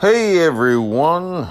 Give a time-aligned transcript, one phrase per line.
[0.00, 1.48] Hey everyone!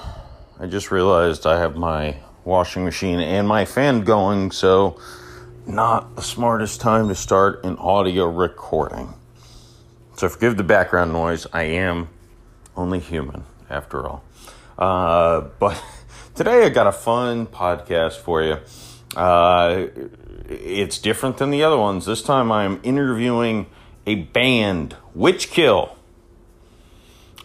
[0.58, 4.98] I just realized I have my washing machine and my fan going, so
[5.66, 9.14] not the smartest time to start an audio recording.
[10.16, 11.46] So forgive the background noise.
[11.52, 12.07] I am
[12.78, 14.24] only human, after all.
[14.79, 15.84] Uh, but
[16.36, 18.60] today I got a fun podcast for you.
[19.14, 19.88] Uh,
[20.48, 22.06] it's different than the other ones.
[22.06, 23.66] This time I'm interviewing
[24.06, 25.96] a band, Witchkill.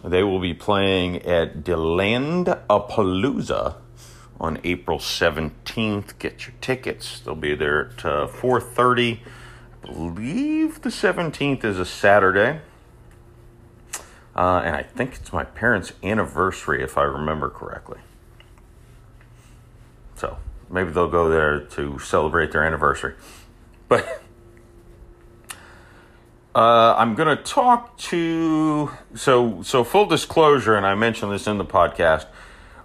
[0.03, 3.75] They will be playing at Delandapalooza
[4.39, 6.19] on April 17th.
[6.19, 7.21] Get your tickets.
[7.21, 9.19] They'll be there at uh, 4.30.
[9.19, 12.59] I believe the 17th is a Saturday.
[14.35, 17.99] Uh, and I think it's my parents' anniversary, if I remember correctly.
[20.15, 20.37] So
[20.69, 23.13] maybe they'll go there to celebrate their anniversary.
[23.87, 24.22] But
[26.55, 31.57] uh, I'm going to talk to so so full disclosure, and I mentioned this in
[31.57, 32.25] the podcast.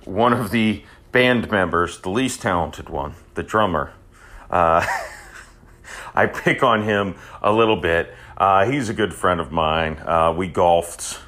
[0.04, 3.92] One of the band members, the least talented one, the drummer.
[4.50, 4.86] Uh,
[6.14, 8.14] I pick on him a little bit.
[8.36, 9.98] Uh, he's a good friend of mine.
[9.98, 11.20] Uh, we golfed.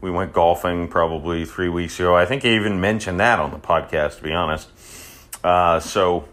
[0.00, 2.16] We went golfing probably three weeks ago.
[2.16, 4.68] I think I even mentioned that on the podcast, to be honest.
[5.42, 6.28] Uh, so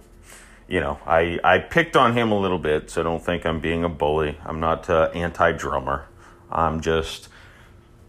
[0.67, 3.83] you know, I, I picked on him a little bit, so don't think I'm being
[3.83, 4.37] a bully.
[4.45, 6.07] I'm not uh, anti drummer.
[6.51, 7.29] I'm just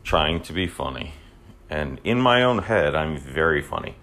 [0.02, 1.12] trying to be funny.
[1.70, 3.94] And in my own head, I'm very funny.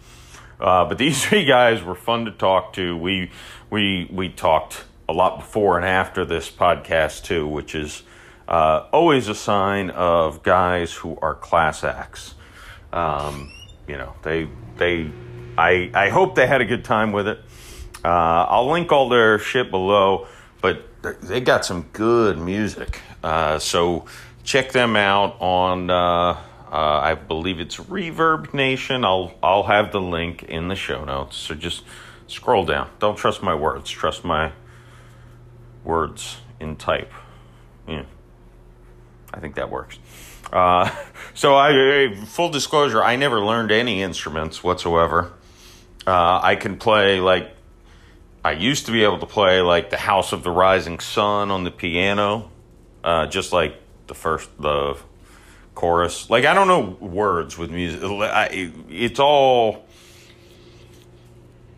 [0.59, 2.95] Uh, but these three guys were fun to talk to.
[2.97, 3.31] We,
[3.69, 8.03] we, we talked a lot before and after this podcast, too, which is
[8.47, 12.35] uh, always a sign of guys who are class acts.
[12.93, 13.51] Um,
[13.87, 15.11] you know, they, they,
[15.57, 17.39] I, I hope they had a good time with it.
[18.05, 20.27] Uh, I'll link all their shit below,
[20.61, 20.85] but
[21.23, 23.01] they got some good music.
[23.23, 24.05] Uh, so
[24.43, 26.37] check them out on, uh, uh,
[26.71, 29.03] I believe it's Reverb Nation.
[29.03, 31.35] I'll I'll have the link in the show notes.
[31.35, 31.83] So just
[32.27, 32.91] scroll down.
[32.99, 33.89] Don't trust my words.
[33.89, 34.51] Trust my
[35.83, 37.11] words in type.
[37.87, 38.03] Yeah,
[39.33, 39.97] I think that works.
[40.53, 40.93] Uh,
[41.33, 45.31] so I full disclosure, I never learned any instruments whatsoever.
[46.05, 47.54] Uh, I can play like
[48.45, 51.63] I used to be able to play like the House of the Rising Sun on
[51.63, 52.51] the piano,
[53.03, 53.75] uh, just like
[54.05, 54.99] the first the
[55.73, 56.29] chorus.
[56.29, 58.03] Like I don't know words with music.
[58.03, 59.87] I, it's all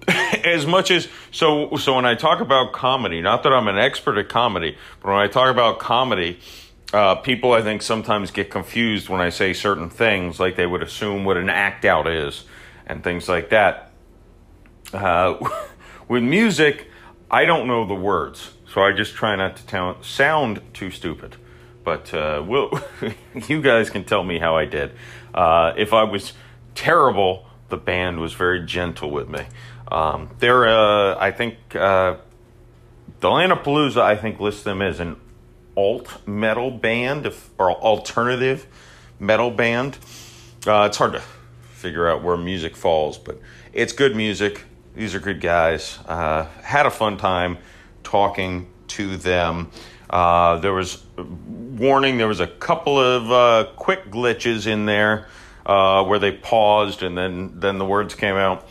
[0.09, 1.77] as much as so.
[1.77, 5.19] So when I talk about comedy, not that I'm an expert at comedy, but when
[5.19, 6.37] I talk about comedy.
[6.93, 10.81] Uh, people, I think, sometimes get confused when I say certain things, like they would
[10.81, 12.45] assume what an act out is
[12.85, 13.91] and things like that.
[14.93, 15.35] Uh,
[16.07, 16.87] With music,
[17.29, 21.35] I don't know the words, so I just try not to sound too stupid.
[21.83, 22.71] But uh, we'll,
[23.47, 24.91] you guys can tell me how I did.
[25.33, 26.33] Uh, if I was
[26.75, 29.41] terrible, the band was very gentle with me.
[29.89, 32.17] Um, they're, uh, I think, uh,
[33.19, 35.17] Delandapalooza, I think, lists them as an
[35.75, 38.65] alt metal band if, or alternative
[39.19, 39.97] metal band.
[40.65, 41.21] Uh, it's hard to
[41.73, 43.39] figure out where music falls, but
[43.73, 44.63] it's good music.
[44.97, 45.99] These are good guys.
[46.07, 47.59] Uh, had a fun time
[48.01, 49.69] talking to them.
[50.09, 52.17] Uh, there was warning.
[52.17, 55.27] There was a couple of uh, quick glitches in there
[55.67, 58.67] uh, where they paused and then then the words came out.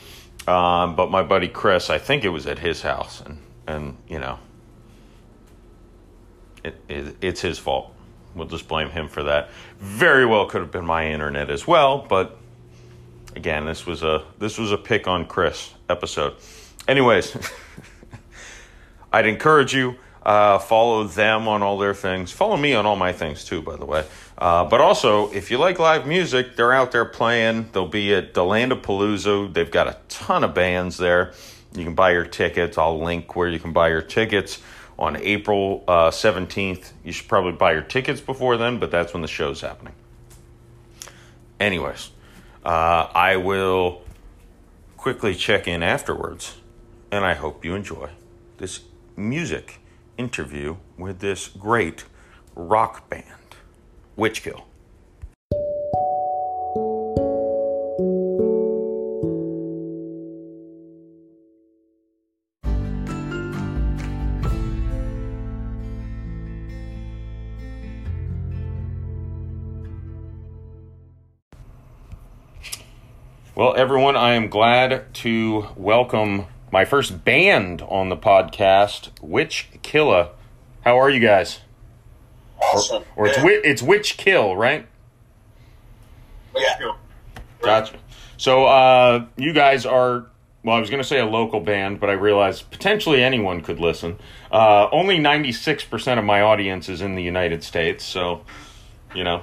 [0.49, 3.39] Um, but my buddy Chris, I think it was at his house, and
[3.69, 4.41] and you know,
[6.65, 7.95] it, it it's his fault.
[8.35, 9.51] We'll just blame him for that.
[9.79, 12.37] Very well could have been my internet as well, but
[13.37, 16.35] again, this was a this was a pick on Chris episode.
[16.89, 17.37] Anyways,
[19.13, 22.33] I'd encourage you uh, follow them on all their things.
[22.33, 24.05] Follow me on all my things too, by the way.
[24.37, 27.69] Uh, but also, if you like live music, they're out there playing.
[27.73, 29.55] They'll be at Delandapalooza.
[29.55, 31.33] They've got a ton of bands there.
[31.75, 32.77] You can buy your tickets.
[32.77, 34.61] I'll link where you can buy your tickets
[34.99, 36.93] on April uh, 17th.
[37.05, 39.95] You should probably buy your tickets before then, but that's when the show's happening.
[41.61, 42.11] Anyways,
[42.67, 44.03] uh, I will
[44.97, 46.57] quickly check in afterwards,
[47.13, 48.11] and I hope you enjoy
[48.59, 48.81] this
[49.17, 49.79] music
[50.19, 52.05] interview with this great
[52.57, 53.55] rock band,
[54.19, 54.66] Witchkill.
[73.57, 80.33] Well, everyone, I am glad to welcome my first band on the podcast, Witch Killa.
[80.83, 81.61] How are you guys?
[82.61, 83.03] Awesome.
[83.17, 84.87] Or, or it's it's Witchkill, right?
[86.55, 86.97] Yeah.
[87.63, 87.97] Gotcha.
[88.37, 90.27] So uh, you guys are
[90.63, 93.81] well, I was going to say a local band, but I realized potentially anyone could
[93.81, 94.19] listen.
[94.53, 98.45] Uh, only 96% of my audience is in the United States, so,
[99.15, 99.43] you know.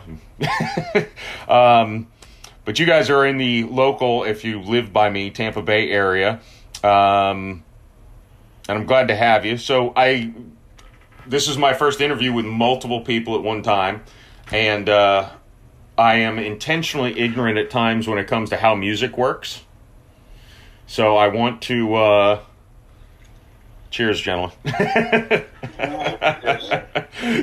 [1.47, 2.09] um,
[2.65, 6.39] but you guys are in the local, if you live by me, Tampa Bay area.
[6.83, 7.63] Um,
[8.67, 9.57] and I'm glad to have you.
[9.57, 10.33] So I,
[11.27, 14.03] this is my first interview with multiple people at one time,
[14.51, 15.29] and uh,
[15.97, 19.63] I am intentionally ignorant at times when it comes to how music works.
[20.87, 21.95] So I want to.
[21.95, 22.39] Uh,
[23.89, 24.55] cheers, gentlemen.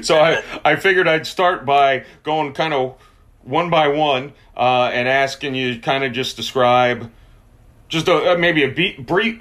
[0.02, 2.96] so I, I figured I'd start by going kind of
[3.42, 7.10] one by one uh, and asking you kind of just describe
[7.88, 9.40] just a, uh, maybe a be- brief,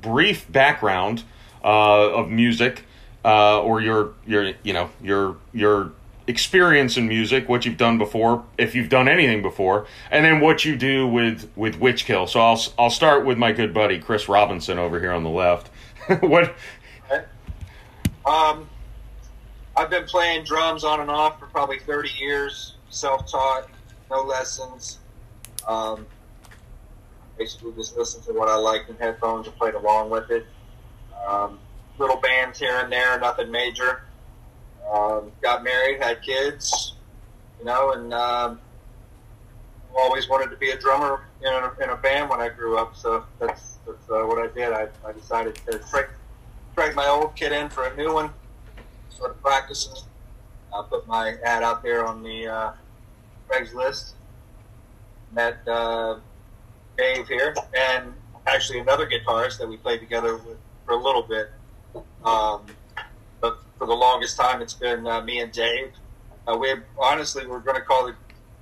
[0.00, 1.22] brief background
[1.62, 2.84] uh, of music
[3.24, 5.92] uh, or your your you know your your
[6.26, 10.64] experience in music, what you've done before, if you've done anything before, and then what
[10.64, 12.28] you do with with Witchkill.
[12.28, 15.68] So I'll I'll start with my good buddy Chris Robinson over here on the left.
[16.20, 16.54] what?
[18.24, 18.68] Um,
[19.76, 23.68] I've been playing drums on and off for probably thirty years, self-taught,
[24.10, 24.98] no lessons.
[25.66, 26.06] Um,
[27.38, 30.46] basically, just listen to what I liked in headphones and played along with it.
[31.26, 31.58] Um,
[31.98, 34.02] little bands here and there, nothing major.
[34.92, 36.94] Um, got married, had kids,
[37.58, 38.60] you know, and um,
[39.96, 42.96] always wanted to be a drummer in a, in a band when I grew up.
[42.96, 44.72] So that's that's uh, what I did.
[44.72, 48.30] I, I decided to trade, my old kit in for a new one.
[49.10, 49.92] Started practicing.
[50.72, 52.72] I put my ad out there on the uh,
[53.48, 54.12] Craigslist.
[55.32, 56.18] Met uh,
[56.98, 58.12] Dave here, and
[58.46, 61.50] actually another guitarist that we played together with for a little bit.
[62.24, 62.66] Um,
[63.40, 65.92] for the longest time, it's been uh, me and Dave.
[66.46, 68.14] Uh, we honestly we're going to call it.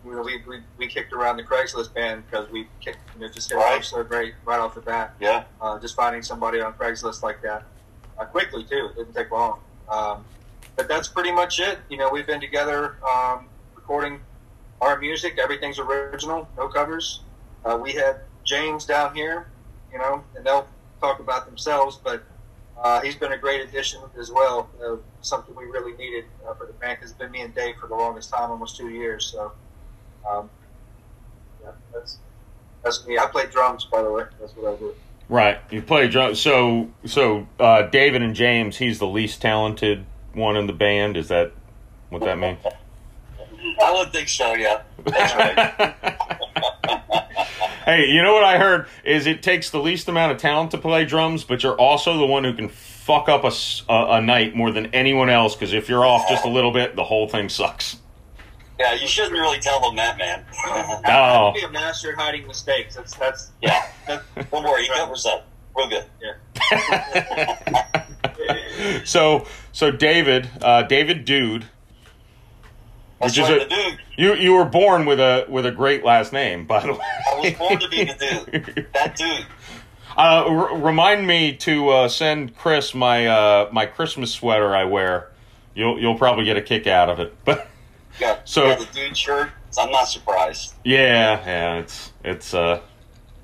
[0.04, 3.56] We, we, we kicked around the Craigslist band because we kicked you know, just hit
[3.56, 3.84] right.
[3.84, 5.14] so great right off the bat.
[5.20, 5.44] Yeah.
[5.60, 7.64] Uh, just finding somebody on Craigslist like that
[8.16, 8.90] uh, quickly too.
[8.92, 9.58] It didn't take long.
[9.90, 10.24] Um,
[10.78, 11.80] but that's pretty much it.
[11.90, 14.20] You know, we've been together um, recording
[14.80, 15.36] our music.
[15.36, 17.22] Everything's original, no covers.
[17.64, 19.48] Uh, we had James down here,
[19.92, 20.68] you know, and they'll
[21.00, 22.22] talk about themselves, but
[22.80, 24.70] uh, he's been a great addition as well.
[24.80, 27.88] Uh, something we really needed uh, for the band it's been me and Dave for
[27.88, 29.26] the longest time, almost two years.
[29.26, 29.50] So,
[30.30, 30.48] um,
[31.60, 32.18] yeah, that's
[32.84, 33.18] that's me.
[33.18, 34.22] I play drums, by the way.
[34.38, 34.94] That's what I do.
[35.28, 36.40] Right, you play drums.
[36.40, 41.16] So, so uh, David and James, he's the least talented one in the band.
[41.16, 41.52] Is that
[42.10, 42.58] what that means?
[43.82, 44.54] I would think so.
[44.54, 45.94] Yeah, that's right.
[47.84, 50.78] hey, you know what I heard is it takes the least amount of talent to
[50.78, 53.52] play drums, but you're also the one who can fuck up a,
[53.88, 56.96] a, a night more than anyone else because if you're off just a little bit,
[56.96, 57.96] the whole thing sucks.
[58.78, 60.44] Yeah, you shouldn't really tell them that, man.
[61.04, 61.52] no.
[61.54, 62.94] be a master at hiding mistakes.
[62.94, 63.86] That's that's yeah.
[64.06, 65.48] That's, Don't worry, he covers up.
[65.76, 66.04] Real good.
[66.22, 68.04] Yeah.
[69.04, 71.66] so so David, uh, David Dude
[73.20, 73.98] that's which right, is a, dude.
[74.16, 77.00] You you were born with a with a great last name, by the way.
[77.00, 78.86] I was born to be the dude.
[78.94, 79.46] That dude.
[80.16, 85.30] Uh, r- remind me to uh, send Chris my uh, my Christmas sweater I wear.
[85.74, 87.34] You'll you'll probably get a kick out of it.
[87.44, 87.68] But
[88.20, 89.50] yeah, so yeah, the dude shirt.
[89.78, 90.74] I'm not surprised.
[90.84, 92.80] Yeah, yeah, it's it's uh,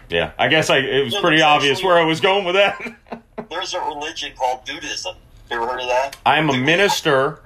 [0.09, 0.33] yeah.
[0.39, 3.23] I guess I it was pretty obvious where I was going with that.
[3.51, 5.17] There's a religion called Dudeism.
[5.51, 6.17] You ever heard of that?
[6.25, 7.41] I'm a minister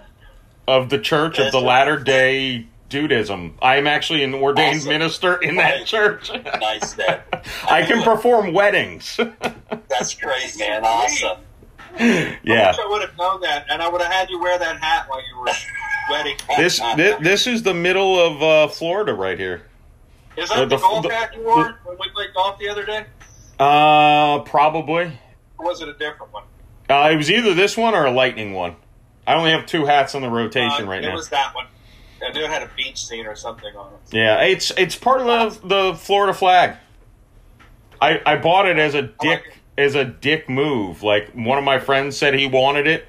[0.66, 3.52] of the Church of the Latter Day Dudeism.
[3.61, 4.88] I am actually an ordained awesome.
[4.88, 6.30] minister in that church.
[6.61, 7.21] nice, man.
[7.68, 9.16] I can perform weddings.
[9.88, 10.85] That's great, man.
[10.85, 11.38] Awesome.
[11.99, 12.75] Yeah.
[12.76, 15.07] I, I would have known that, and I would have had you wear that hat
[15.09, 15.49] while you were
[16.11, 16.37] wedding.
[16.57, 19.62] This this, this is the middle of uh, Florida right here.
[20.37, 22.68] Is that the, the golf the, hat you wore the, when we played golf the
[22.68, 23.07] other day?
[23.59, 25.18] Uh, probably.
[25.59, 26.45] Or was it a different one?
[26.88, 28.77] Uh, it was either this one or a lightning one.
[29.27, 31.12] I only have two hats on the rotation uh, right it now.
[31.12, 31.67] It was that one.
[32.23, 34.15] I knew it had a beach scene or something on it.
[34.15, 36.77] Yeah, it's it's part of the, the Florida flag.
[38.00, 41.03] I I bought it as a dick like as a dick move.
[41.03, 43.07] Like one of my friends said he wanted it,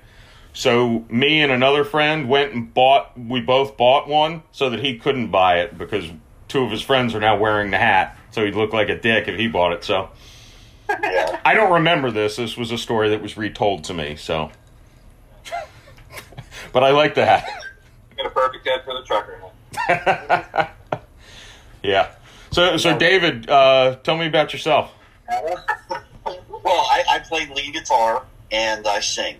[0.53, 3.17] so me and another friend went and bought.
[3.17, 6.11] We both bought one so that he couldn't buy it because
[6.47, 9.27] two of his friends are now wearing the hat, so he'd look like a dick
[9.27, 9.83] if he bought it.
[9.83, 10.09] So.
[10.89, 12.35] I don't remember this.
[12.35, 14.15] This was a story that was retold to me.
[14.15, 14.51] So
[16.73, 17.43] but I like that.
[17.43, 17.63] hat.
[18.17, 19.39] Got a perfect head for the trucker.
[21.83, 22.11] yeah.
[22.51, 24.91] So, so David, uh, tell me about yourself.
[26.61, 29.37] Well, I, I play lead guitar and I sing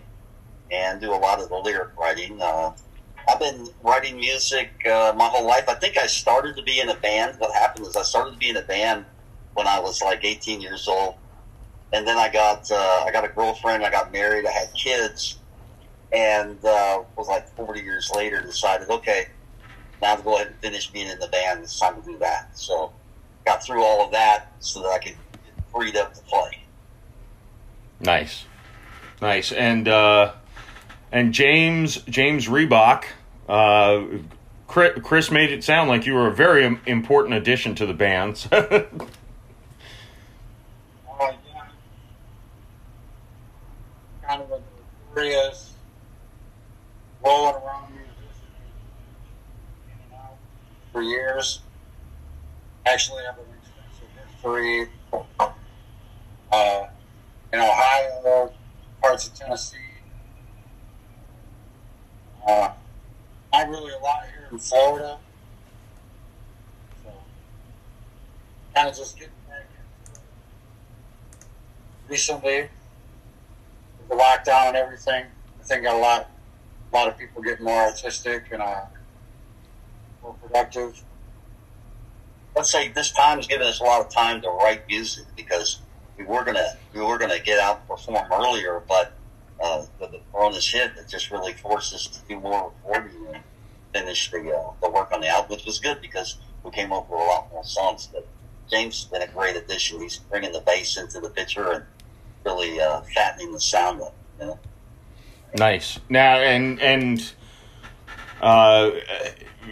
[0.72, 2.40] and do a lot of the lyric writing.
[2.40, 2.72] Uh,
[3.28, 5.68] I've been writing music uh, my whole life.
[5.68, 7.38] I think I started to be in a band.
[7.38, 9.04] What happened is I started to be in a band
[9.54, 11.16] when I was like 18 years old,
[11.92, 13.84] and then I got uh, I got a girlfriend.
[13.84, 14.46] I got married.
[14.46, 15.38] I had kids,
[16.12, 19.28] and uh, was like 40 years later decided okay,
[20.00, 21.62] now to go ahead and finish being in the band.
[21.62, 22.56] It's time to do that.
[22.56, 22.92] So
[23.44, 26.62] got through all of that so that I could get freed up to play.
[28.00, 28.44] Nice,
[29.20, 30.32] nice, and uh,
[31.12, 33.04] and James James Reebok.
[33.48, 34.02] Uh,
[34.68, 38.46] Chris Chris made it sound like you were a very important addition to the band.
[41.20, 41.66] Uh, yeah.
[44.30, 44.60] Kind of a
[45.08, 45.72] notorious
[47.20, 48.14] rolling around musician
[50.92, 51.62] for years.
[52.86, 54.88] Actually, I have an extensive history
[56.52, 56.86] uh,
[57.52, 58.52] in Ohio,
[59.02, 59.78] parts of Tennessee.
[62.46, 62.70] Uh,
[63.52, 65.18] not really a lot here in Florida.
[68.76, 69.66] Kind of just getting back
[70.06, 70.24] into it
[72.08, 72.68] recently
[74.10, 75.24] the lockdown and everything.
[75.60, 76.28] I think a lot,
[76.92, 78.82] a lot of people getting more artistic and uh,
[80.22, 81.02] more productive.
[82.56, 85.80] let's say this time has given us a lot of time to write music because
[86.18, 89.12] we were gonna we were gonna get out and perform earlier, but
[89.62, 93.42] uh, with the Corona's hit, it just really forced us to do more recording and
[93.94, 97.08] finish the uh, the work on the album, which was good because we came up
[97.08, 98.08] with a lot more songs.
[98.12, 98.26] But
[98.68, 100.00] James has been a great addition.
[100.00, 101.84] He's bringing the bass into the picture and
[102.44, 104.14] really uh, fattening the sound up.
[104.38, 104.58] You know?
[105.56, 105.98] Nice.
[106.08, 107.32] Now, and and
[108.40, 108.90] uh,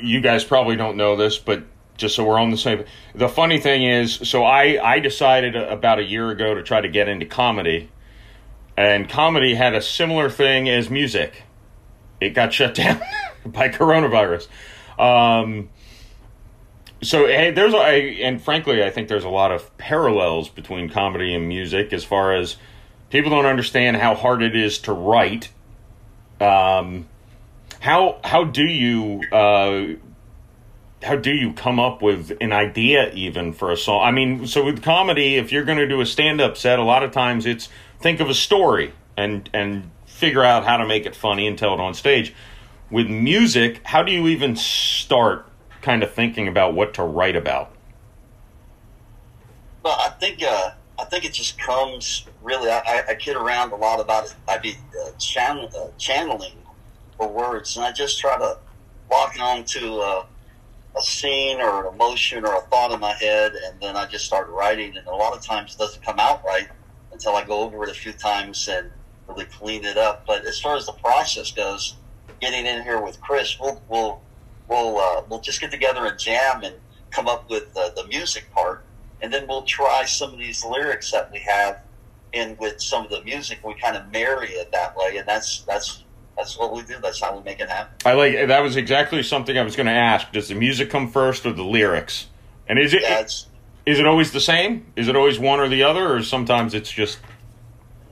[0.01, 1.65] you guys probably don't know this, but
[1.97, 2.85] just so we're on the same.
[3.15, 6.89] The funny thing is, so I I decided about a year ago to try to
[6.89, 7.91] get into comedy,
[8.77, 11.43] and comedy had a similar thing as music.
[12.21, 13.01] It got shut down
[13.47, 14.49] by coronavirus.
[14.99, 15.71] Um,
[17.03, 21.35] so hey, there's a, and frankly, I think there's a lot of parallels between comedy
[21.35, 22.57] and music as far as
[23.11, 25.51] people don't understand how hard it is to write.
[26.41, 27.09] Um,
[27.81, 29.95] how how do you uh,
[31.03, 34.03] how do you come up with an idea even for a song?
[34.03, 36.85] I mean, so with comedy, if you're going to do a stand up set, a
[36.85, 37.69] lot of times it's
[38.01, 41.75] think of a story and and figure out how to make it funny and tell
[41.75, 42.35] it on stage.
[42.91, 45.48] With music, how do you even start
[45.89, 47.71] kind of thinking about what to write about?
[49.83, 52.71] Well, I think uh, I think it just comes really.
[52.71, 54.35] I, I, kid around a lot about it.
[54.47, 56.53] I be uh, channel, uh, channeling
[57.17, 58.59] for words, and I just try to
[59.11, 60.27] lock onto uh,
[60.95, 64.27] a scene or an emotion or a thought in my head, and then I just
[64.27, 64.95] start writing.
[64.95, 66.69] And a lot of times it doesn't come out right
[67.13, 68.91] until I go over it a few times and
[69.27, 70.27] really clean it up.
[70.27, 71.97] But as far as the process goes,
[72.43, 74.21] getting in here with Chris, we'll we'll
[74.69, 76.75] we'll uh, we'll just get together and jam and
[77.11, 78.85] come up with uh, the music part,
[79.23, 81.83] and then we'll try some of these lyrics that we have
[82.33, 83.59] in with some of the music.
[83.65, 86.05] We kind of marry it that way, and that's that's
[86.37, 86.97] that's what we do.
[87.03, 87.95] That's how we make it happen.
[88.05, 90.31] I like that was exactly something I was going to ask.
[90.33, 92.29] Does the music come first or the lyrics?
[92.69, 93.47] And is it That's
[93.87, 94.87] is it always the same?
[94.97, 97.19] Is it always one or the other, or sometimes it's just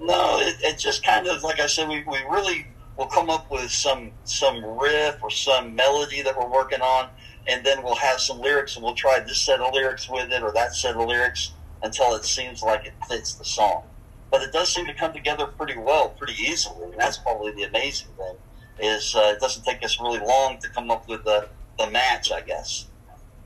[0.00, 3.50] No, it, it just kind of like I said, we, we really will come up
[3.50, 7.08] with some some riff or some melody that we're working on,
[7.46, 10.42] and then we'll have some lyrics, and we'll try this set of lyrics with it
[10.42, 13.84] or that set of lyrics until it seems like it fits the song.
[14.30, 17.64] But it does seem to come together pretty well, pretty easily, and that's probably the
[17.64, 18.34] amazing thing.
[18.78, 21.48] Is uh, it doesn't take us really long to come up with the
[21.78, 22.86] the match, I guess.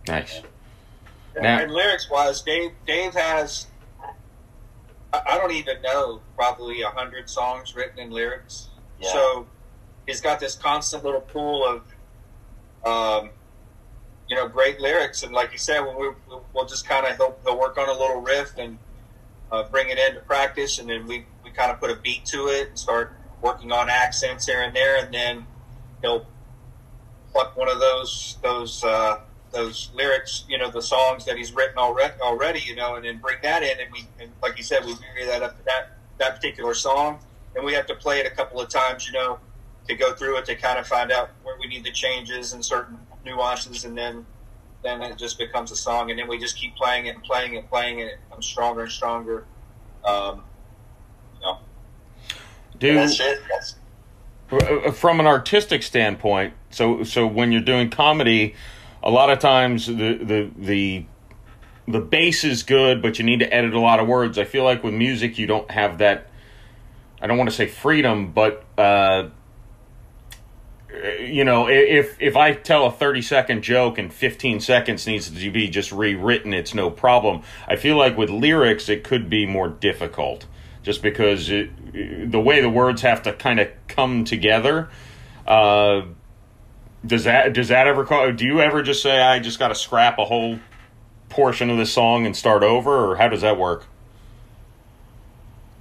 [0.09, 0.41] nice?
[1.35, 3.67] And, Now- and lyrics wise, Dave Dave has
[5.13, 8.69] I, I don't even know probably a hundred songs written in lyrics.
[9.01, 9.13] Yeah.
[9.13, 9.47] So
[10.07, 11.83] he's got this constant little pool of
[12.85, 13.31] um,
[14.29, 16.09] you know great lyrics, and like you said, when we
[16.53, 18.79] we'll just kind of he'll, he'll work on a little riff and
[19.51, 22.49] uh, bring it into practice, and then we we kind of put a beat to
[22.49, 25.47] it and start working on accents here and there, and then
[26.03, 26.27] he'll
[27.33, 29.21] pluck one of those those uh,
[29.53, 33.19] those lyrics, you know, the songs that he's written already, already, you know, and then
[33.19, 35.97] bring that in, and we, and like you said, we marry that up to that
[36.19, 37.19] that particular song,
[37.55, 39.39] and we have to play it a couple of times, you know,
[39.89, 42.65] to go through it to kind of find out where we need the changes and
[42.65, 44.27] certain nuances, and then
[44.83, 47.55] then it just becomes a song, and then we just keep playing it and playing
[47.55, 49.45] it, and playing it, it becomes stronger and stronger.
[50.05, 50.43] Um,
[51.35, 51.59] you know,
[52.79, 53.41] Do That's it.
[53.49, 53.77] That's
[54.95, 58.55] from an artistic standpoint so so when you're doing comedy
[59.03, 61.05] a lot of times the the the
[61.87, 64.39] the bass is good but you need to edit a lot of words.
[64.39, 66.30] I feel like with music you don't have that
[67.21, 69.29] i don't want to say freedom but uh
[71.21, 75.51] you know, if if I tell a 30 second joke and 15 seconds needs to
[75.51, 77.43] be just rewritten, it's no problem.
[77.69, 80.47] I feel like with lyrics, it could be more difficult
[80.83, 84.89] just because it, the way the words have to kind of come together.
[85.47, 86.03] Uh,
[87.07, 88.33] does that does that ever call?
[88.33, 90.59] Do you ever just say I just got to scrap a whole
[91.29, 93.87] portion of the song and start over, or how does that work?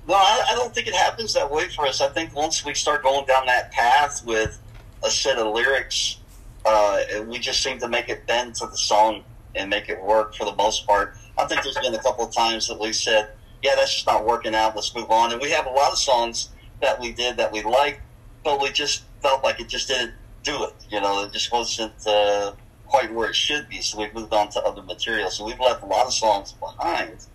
[0.10, 2.02] No, I, I don't think it happens that way for us.
[2.02, 4.60] I think once we start going down that path with
[5.04, 6.18] a set of lyrics,
[6.66, 9.24] uh, we just seem to make it bend to the song
[9.54, 11.16] and make it work for the most part.
[11.38, 14.26] I think there's been a couple of times that we said, "Yeah, that's just not
[14.26, 14.76] working out.
[14.76, 16.50] Let's move on." And we have a lot of songs
[16.82, 18.02] that we did that we liked,
[18.44, 20.74] but we just felt like it just didn't do it.
[20.90, 22.54] You know, it just wasn't uh,
[22.88, 23.80] quite where it should be.
[23.82, 25.30] So we moved on to other material.
[25.30, 27.28] So we've left a lot of songs behind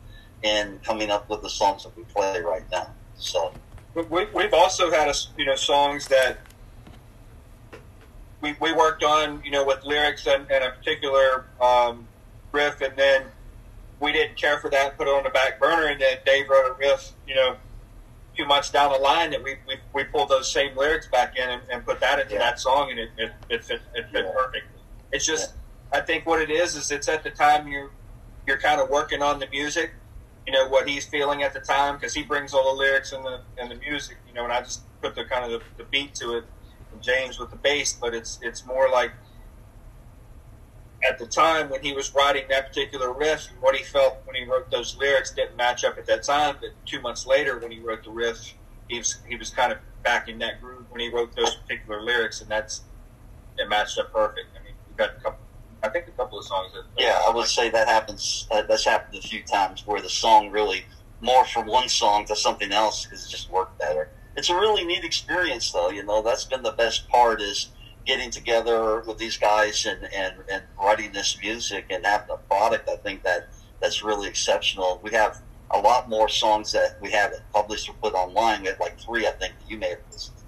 [0.45, 2.87] in coming up with the songs that we play right now.
[3.17, 3.53] So
[3.95, 6.39] we, we've also had a, you know songs that
[8.41, 12.07] we, we worked on you know with lyrics and, and a particular um,
[12.53, 13.25] riff, and then
[14.01, 16.71] we didn't care for that, put it on the back burner, and then Dave wrote
[16.71, 20.29] a riff, you know, a few months down the line that we, we, we pulled
[20.29, 22.41] those same lyrics back in and, and put that into yeah.
[22.41, 24.33] that song, and it, it, it fit it fit yeah.
[24.33, 24.67] perfect.
[25.11, 25.55] It's just
[25.93, 26.01] yeah.
[26.01, 27.91] I think what it is is it's at the time you
[28.47, 29.93] you're kind of working on the music
[30.47, 33.25] you know what he's feeling at the time because he brings all the lyrics and
[33.25, 35.85] the and the music, you know, and I just put the kind of the, the
[35.85, 36.45] beat to it,
[36.93, 37.95] and James with the bass.
[37.95, 39.13] But it's it's more like
[41.09, 44.37] at the time when he was writing that particular riff, and what he felt when
[44.37, 46.57] he wrote those lyrics didn't match up at that time.
[46.61, 48.55] But two months later, when he wrote the riff,
[48.89, 52.03] he was he was kind of back in that groove when he wrote those particular
[52.03, 52.83] lyrics, and that's
[53.59, 54.49] it matched up perfect.
[54.59, 55.44] I mean, we got a couple
[55.85, 56.73] I think a couple of songs.
[56.73, 58.49] That, yeah, I would say that happens.
[58.51, 60.85] Uh, that's happened a few times where the song really
[61.21, 64.09] more from one song to something else because it just worked better.
[64.37, 65.91] It's a really neat experience, though.
[65.91, 67.69] You know, that's been the best part is
[68.07, 72.89] getting together with these guys and, and, and writing this music and having a product.
[72.89, 73.49] I think that
[73.81, 75.01] that's really exceptional.
[75.03, 78.63] We have a lot more songs that we haven't published or put online.
[78.63, 80.39] We have like three, I think, that you may have listened.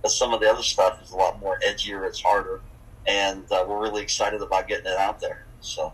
[0.00, 2.06] But some of the other stuff is a lot more edgier.
[2.06, 2.60] It's harder
[3.06, 5.46] and uh, we're really excited about getting it out there.
[5.60, 5.92] So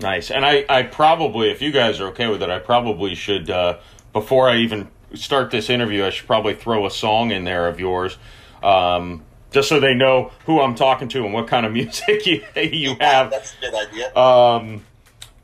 [0.00, 0.30] nice.
[0.30, 3.78] And I, I probably, if you guys are okay with it, I probably should uh,
[4.12, 7.78] before I even start this interview, I should probably throw a song in there of
[7.78, 8.16] yours.
[8.62, 12.42] Um, just so they know who I'm talking to and what kind of music you,
[12.56, 13.30] you have.
[13.30, 14.14] That's a good idea.
[14.16, 14.84] Um,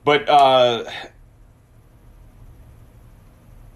[0.04, 0.90] but uh,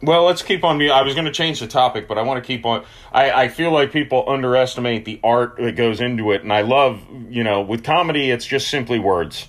[0.02, 0.80] well, let's keep on.
[0.82, 2.85] I was going to change the topic, but I want to keep on.
[3.12, 7.00] I, I feel like people underestimate the art that goes into it, and I love,
[7.30, 9.48] you know, with comedy, it's just simply words.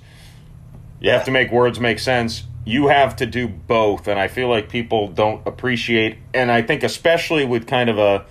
[1.00, 2.44] You have to make words make sense.
[2.66, 6.18] You have to do both, and I feel like people don't appreciate.
[6.34, 8.26] And I think especially with kind of a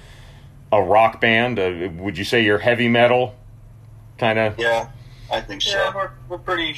[0.72, 3.34] a rock band, uh, would you say you're heavy metal?
[4.18, 4.58] Kind of.
[4.58, 4.90] Yeah,
[5.30, 5.70] I think so.
[5.70, 6.76] Yeah, we're, we're pretty.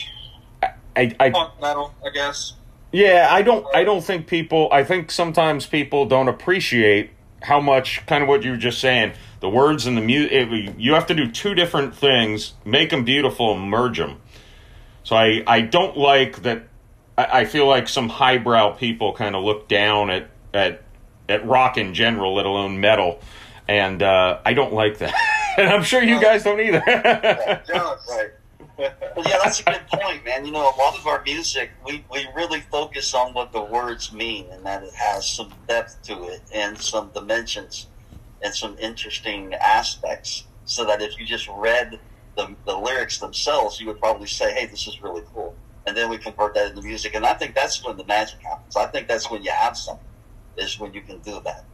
[0.63, 2.55] I, I, I punk metal, I guess.
[2.93, 3.67] Yeah, I don't.
[3.75, 4.69] I don't think people.
[4.73, 7.11] I think sometimes people don't appreciate
[7.43, 9.13] how much kind of what you were just saying.
[9.41, 10.75] The words and the music.
[10.79, 14.21] You have to do two different things, make them beautiful, and merge them.
[15.05, 16.65] So I, I don't like that.
[17.17, 20.83] I, I feel like some highbrow people kind of look down at at
[21.29, 23.21] at rock in general, let alone metal,
[23.69, 25.15] and uh, I don't like that.
[25.59, 26.83] and I'm sure you guys don't either.
[26.87, 27.61] yeah,
[28.09, 28.31] right
[28.79, 30.45] well, yeah, that's a good point, man.
[30.47, 34.13] You know, a lot of our music, we, we really focus on what the words
[34.13, 37.89] mean and that it has some depth to it and some dimensions
[38.43, 40.45] and some interesting aspects.
[40.65, 41.99] So that if you just read
[42.37, 45.57] the, the lyrics themselves, you would probably say, hey, this is really cool.
[45.87, 47.15] And then we convert that into music.
[47.15, 48.77] And I think that's when the magic happens.
[48.77, 50.05] I think that's when you have something,
[50.59, 51.65] is when you can do that.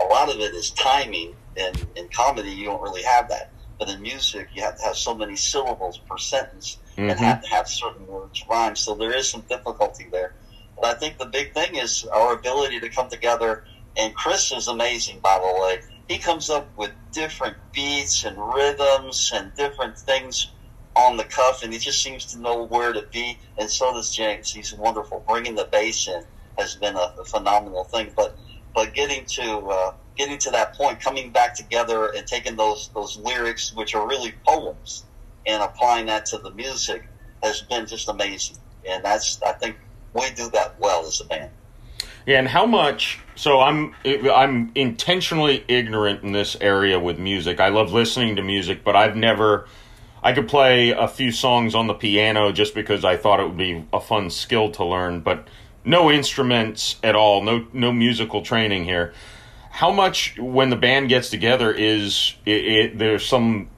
[0.00, 1.36] A lot of it is timing.
[1.56, 4.96] and in comedy, you don't really have that but in music, you have to have
[4.96, 7.10] so many syllables per sentence mm-hmm.
[7.10, 8.76] and have to have certain words rhyme.
[8.76, 10.34] So there is some difficulty there.
[10.76, 13.64] But I think the big thing is our ability to come together.
[13.96, 15.80] And Chris is amazing, by the way.
[16.08, 20.50] He comes up with different beats and rhythms and different things
[20.96, 23.38] on the cuff, and he just seems to know where to be.
[23.58, 24.52] And so does James.
[24.52, 25.24] He's wonderful.
[25.28, 26.24] Bringing the bass in
[26.58, 28.12] has been a, a phenomenal thing.
[28.16, 28.36] But
[28.74, 33.16] but getting to uh, getting to that point, coming back together and taking those those
[33.16, 35.04] lyrics, which are really poems,
[35.46, 37.08] and applying that to the music
[37.42, 38.56] has been just amazing.
[38.86, 39.76] And that's I think
[40.12, 41.50] we do that well as a band.
[42.26, 43.20] Yeah, and how much?
[43.36, 47.60] So I'm I'm intentionally ignorant in this area with music.
[47.60, 49.66] I love listening to music, but I've never.
[50.20, 53.56] I could play a few songs on the piano just because I thought it would
[53.56, 55.46] be a fun skill to learn, but
[55.84, 59.14] no instruments at all, no no musical training here
[59.78, 63.70] how much when the band gets together is it, it, there's some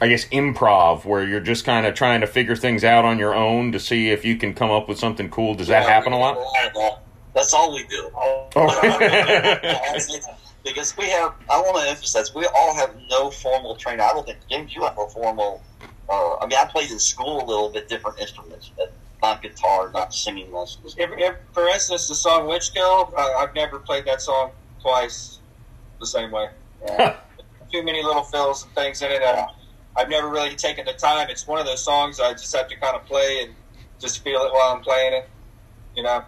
[0.00, 3.34] I guess improv where you're just kind of trying to figure things out on your
[3.34, 5.54] own to see if you can come up with something cool.
[5.54, 6.36] Does that happen a we lot?
[6.36, 7.02] do of that.
[7.34, 8.10] That's all we do.
[8.16, 8.48] Oh.
[10.64, 14.00] because we have, I want to emphasize, we all have no formal training.
[14.00, 15.62] I don't think, James, you have a formal,
[16.08, 19.90] uh, I mean, I played in school a little bit different instruments, but not guitar,
[19.92, 20.94] not singing lessons.
[20.96, 25.38] If, if, for instance, the song "Witch Kill," uh, I've never played that song twice
[26.00, 26.48] the same way.
[26.84, 27.16] Yeah.
[27.72, 29.22] Too many little fills and things in it.
[29.22, 29.46] And
[29.96, 31.28] I've never really taken the time.
[31.28, 33.54] It's one of those songs I just have to kind of play and
[34.00, 35.28] just feel it while I'm playing it.
[35.96, 36.24] You know.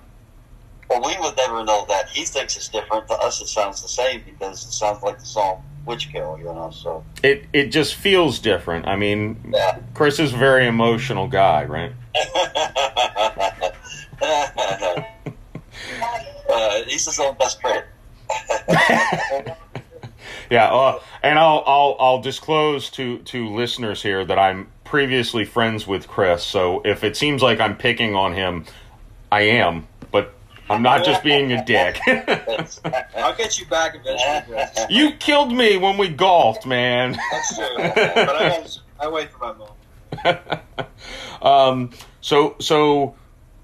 [0.91, 2.09] Well, we would never know that.
[2.09, 3.07] He thinks it's different.
[3.09, 6.45] To us, it sounds the same because it sounds like the song Witch Kill, you
[6.45, 7.05] know, so.
[7.23, 8.87] it it just feels different.
[8.87, 9.79] I mean, Yeah.
[9.95, 11.93] Chris is a very emotional guy, right?
[16.51, 17.85] uh, he's his own best friend.
[20.51, 25.87] Yeah, uh, and I'll I'll I'll disclose to to listeners here that I'm previously friends
[25.87, 26.43] with Chris.
[26.43, 28.67] So if it seems like I'm picking on him,
[29.31, 30.35] I am, but
[30.69, 32.01] I'm not just being a dick.
[33.17, 34.57] I'll get you back eventually.
[34.57, 34.87] Chris.
[34.91, 37.17] you killed me when we golfed, man.
[37.31, 37.77] That's true.
[37.77, 38.67] But I,
[38.99, 40.61] I wait for my moment.
[41.43, 41.91] um,
[42.21, 43.15] so so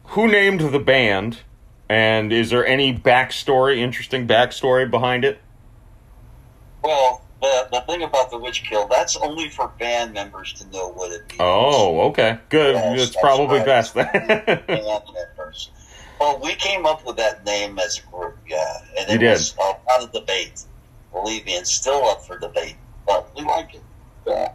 [0.04, 1.38] who named the band,
[1.88, 5.40] and is there any backstory, interesting backstory behind it?
[6.82, 10.88] Well, the, the thing about the witch kill, that's only for band members to know
[10.92, 11.40] what it means.
[11.40, 12.74] Oh, okay, good.
[12.74, 13.66] Yes, It's that's probably right.
[13.66, 13.94] best.
[13.94, 15.70] Band members.
[16.20, 18.78] Well, we came up with that name as a group, yeah.
[18.98, 19.30] And it You did.
[19.32, 20.64] was a lot of debate,
[21.12, 22.76] believe me, and still up for debate.
[23.06, 23.82] But we like it.
[24.26, 24.52] Yeah.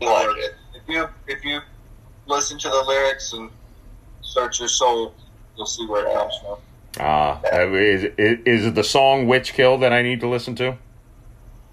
[0.00, 0.54] We like it.
[0.74, 1.60] If you if you
[2.26, 3.50] listen to the lyrics and
[4.22, 5.14] search your soul,
[5.56, 6.58] you'll see where it comes from.
[6.98, 10.54] Ah, uh, is, is is it the song "Witch Kill" that I need to listen
[10.56, 10.76] to,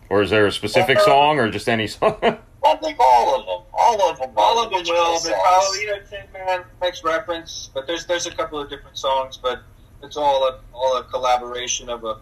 [0.10, 2.18] or is there a specific song, or just any song?
[2.66, 3.68] I think all of them.
[3.74, 4.32] All of them.
[4.36, 5.14] All of them Witch will.
[5.14, 5.36] But songs.
[5.42, 9.38] probably you know, Tin Man makes reference, but there's there's a couple of different songs,
[9.38, 9.62] but
[10.04, 12.20] it's all a all a collaboration of a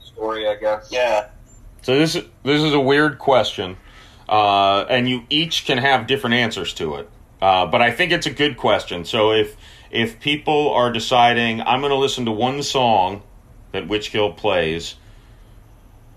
[0.00, 0.88] story, I guess.
[0.90, 1.28] Yeah.
[1.82, 2.12] so this
[2.44, 3.76] this is a weird question,
[4.28, 7.10] uh, and you each can have different answers to it.
[7.40, 9.04] Uh, but I think it's a good question.
[9.04, 9.56] So if
[9.92, 13.22] if people are deciding, I'm going to listen to one song
[13.72, 14.96] that Witchkill plays.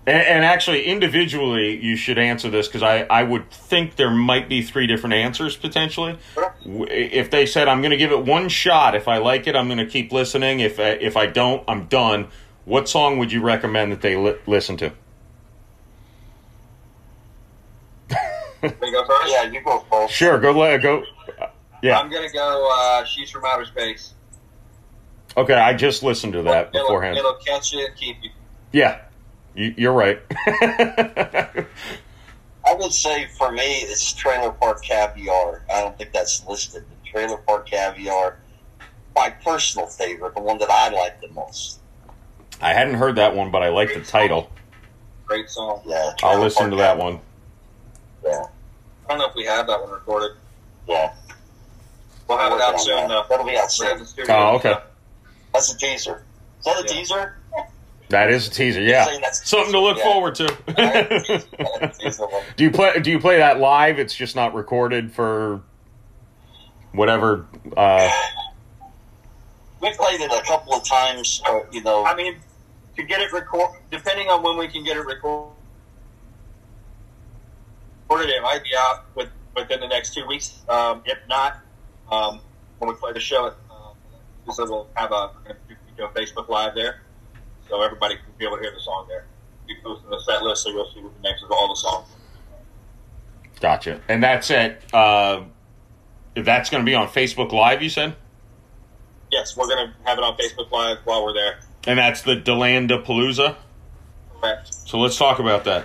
[0.06, 4.48] And, and actually, individually, you should answer this because I, I would think there might
[4.48, 6.18] be three different answers potentially.
[6.64, 9.68] If they said I'm going to give it one shot, if I like it, I'm
[9.68, 10.60] going to keep listening.
[10.60, 12.28] If I, if I don't, I'm done.
[12.64, 14.92] What song would you recommend that they li- listen to?
[18.62, 18.72] Go.
[19.28, 20.12] Yeah, you go first.
[20.12, 21.04] Sure, go let go.
[21.82, 22.68] Yeah, I'm gonna go.
[22.72, 24.14] Uh, She's from outer space.
[25.36, 25.54] okay.
[25.54, 27.18] I just listened to that it'll, beforehand.
[27.18, 28.30] It'll catch you and keep you.
[28.72, 29.00] Yeah,
[29.54, 30.20] you, you're right.
[32.66, 35.62] I would say for me, it's Trailer Park Caviar.
[35.72, 36.84] I don't think that's listed.
[37.04, 38.38] The Trailer Park Caviar,
[39.14, 41.78] my personal favorite, the one that I like the most.
[42.60, 44.50] I hadn't heard that one, but I like the title.
[45.26, 45.82] Great song.
[45.86, 47.12] Yeah, I'll listen Park to that Caviar.
[47.12, 47.20] one.
[48.24, 48.44] Yeah,
[49.06, 50.32] I don't know if we have that one recorded.
[50.88, 51.14] yeah.
[52.28, 53.08] We'll have it out soon.
[53.08, 53.24] Though.
[53.28, 53.98] That'll be out We're in soon.
[54.00, 54.34] the studio.
[54.34, 54.74] Oh, okay.
[55.52, 56.24] That's a teaser.
[56.58, 56.86] Is that a Yeah.
[57.00, 57.36] teaser?
[58.08, 58.80] That is a teaser.
[58.82, 60.04] Yeah, a something to look yeah.
[60.04, 60.46] forward All
[60.78, 61.08] right,
[61.98, 62.26] teaser.
[62.26, 62.42] to.
[62.56, 63.00] Do you play?
[63.00, 63.98] Do you play that live?
[63.98, 65.60] It's just not recorded for
[66.92, 67.46] whatever.
[67.76, 68.08] Uh,
[69.80, 71.42] We played it a couple of times.
[71.48, 72.36] Uh, you know, I mean,
[72.96, 75.52] to get it record, depending on when we can get it recorded,
[78.10, 80.54] it might be out with, within the next two weeks.
[80.68, 81.58] Um, if not,
[82.10, 82.40] um,
[82.78, 86.74] when we play the show, uh, so we'll have a do you know, Facebook Live
[86.74, 87.00] there,
[87.68, 89.26] so everybody can be able to hear the song there.
[89.66, 92.08] We posting the set list, so you'll see the names of all the songs.
[93.60, 94.00] gotcha.
[94.08, 94.80] And that's it.
[94.92, 95.44] Uh,
[96.34, 97.82] that's going to be on Facebook Live.
[97.82, 98.14] You said,
[99.32, 101.58] Yes, we're gonna have it on Facebook Live while we're there.
[101.88, 103.56] and that's the Delandapalooza.
[104.40, 104.72] Correct.
[104.72, 105.84] So let's talk about that.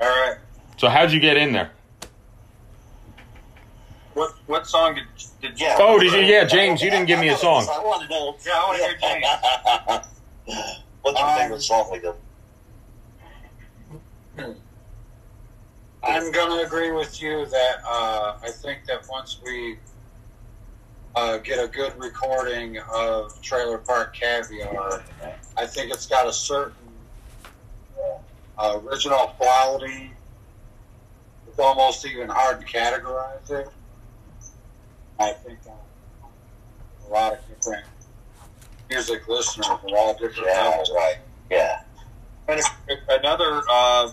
[0.00, 0.36] All right.
[0.76, 1.70] So how'd you get in there?
[4.16, 5.04] What what song did
[5.42, 5.66] did you?
[5.66, 5.76] yeah.
[5.78, 7.68] Oh, did you- yeah, James, you didn't give me a song.
[7.70, 8.34] I want to know.
[8.46, 10.06] Yeah, I wanna hear James.
[11.02, 12.16] What's your Um, favorite song with them?
[16.02, 19.76] I'm going to agree with you that uh, I think that once we
[21.14, 25.02] uh, get a good recording of Trailer Park Caviar,
[25.58, 26.74] I think it's got a certain
[28.58, 30.12] uh, original quality.
[31.48, 33.68] It's almost even hard to categorize it.
[35.18, 36.26] I think uh,
[37.08, 37.84] a lot of different
[38.90, 40.90] music listeners of all different Yeah, levels.
[40.94, 41.16] right.
[41.50, 41.82] Yeah.
[42.48, 44.10] And if, if another uh,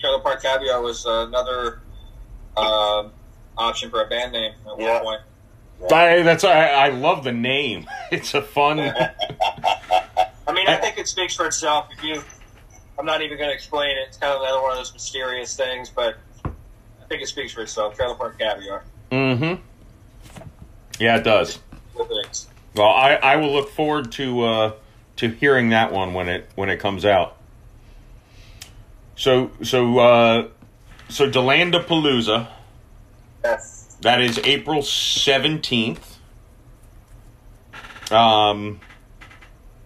[0.00, 1.80] Trailer Park Caviar was another
[2.56, 3.12] um
[3.56, 5.02] option for a band name at Yeah.
[5.02, 5.92] one point.
[5.92, 7.86] I, that's I, I love the name.
[8.10, 8.80] It's a fun.
[8.80, 11.88] I mean, I think it speaks for itself.
[11.96, 12.22] If you,
[12.98, 14.06] I'm not even going to explain it.
[14.08, 17.60] It's kind of another one of those mysterious things, but I think it speaks for
[17.60, 17.94] itself.
[17.96, 18.82] Trailer Park Caviar.
[19.12, 19.60] mm-hmm.
[20.98, 21.58] Yeah, it does.
[22.74, 24.72] Well, I, I will look forward to uh,
[25.16, 27.36] to hearing that one when it when it comes out.
[29.16, 30.48] So so uh,
[31.08, 32.48] so Delandapalooza.
[33.44, 33.96] Yes.
[34.00, 36.18] That is April seventeenth.
[38.10, 38.80] Um,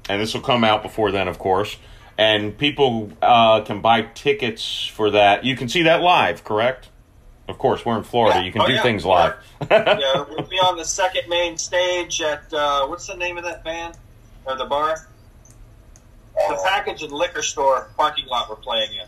[0.09, 1.77] and this will come out before then, of course.
[2.19, 5.45] And people uh, can buy tickets for that.
[5.45, 6.89] You can see that live, correct?
[7.53, 8.39] Of course, we're in Florida.
[8.39, 8.45] Yeah.
[8.47, 8.83] You can Oh, do yeah.
[8.83, 9.35] things live.
[9.71, 13.63] Yeah, we'll be on the second main stage at uh, what's the name of that
[13.63, 13.95] band
[14.47, 15.07] or the bar?
[16.35, 19.07] The package and liquor store parking lot we're playing in.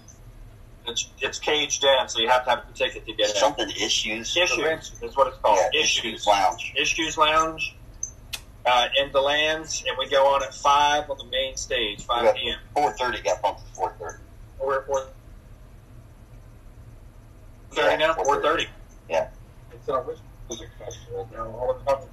[0.86, 3.36] It's it's caged in, so you have to have a ticket to get in.
[3.36, 4.36] something issues.
[4.36, 5.58] Issues is what it's called.
[5.72, 6.04] Yeah, Issues.
[6.04, 6.74] issues lounge.
[6.76, 7.74] Issues Lounge
[8.66, 12.32] uh, in DeLand, and we go on at five on the main stage, five Yeah.
[12.34, 12.58] p.m.
[12.74, 14.18] Four thirty got bumped to four thirty.
[14.62, 15.06] We're, we're
[17.74, 18.14] thirty now.
[18.14, 18.66] Four thirty.
[19.08, 19.28] Yeah.
[19.72, 20.04] It's a
[20.48, 21.28] music festival.
[21.38, 22.04] All the time.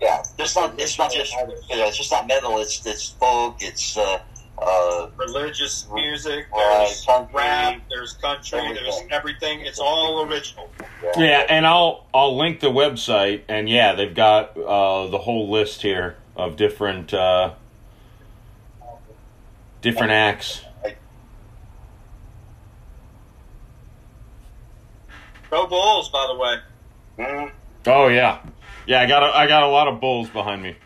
[0.00, 0.80] Yeah, it's not.
[0.80, 1.34] It's not just.
[1.68, 2.58] Yeah, it's just not metal.
[2.60, 3.56] It's it's folk.
[3.60, 4.20] It's uh,
[4.58, 6.46] uh, Religious music.
[6.52, 7.34] Right, There's country.
[7.34, 7.80] rap.
[7.90, 8.60] There's country.
[8.60, 9.12] There's Everything.
[9.12, 9.60] everything.
[9.60, 10.70] It's all original.
[11.18, 15.82] Yeah, and I'll I'll link the website, and yeah, they've got uh, the whole list
[15.82, 17.52] here of different uh,
[19.82, 20.62] different acts.
[25.50, 26.56] Go Bulls, by the way.
[27.18, 27.50] Mm,
[27.86, 28.40] Oh yeah,
[28.86, 29.00] yeah.
[29.00, 30.76] I got a, I got a lot of bulls behind me,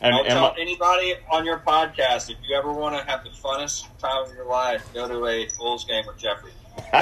[0.00, 3.24] and, I'll and tell my, anybody on your podcast if you ever want to have
[3.24, 6.52] the funnest time of your life, go to a Bulls game with Jeffrey.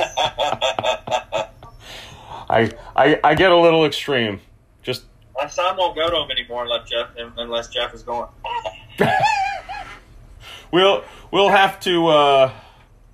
[2.48, 4.40] I, I I get a little extreme.
[4.83, 8.29] Just My son won't go to them anymore unless Jeff unless Jeff is going.
[10.70, 12.53] we'll we'll have to uh,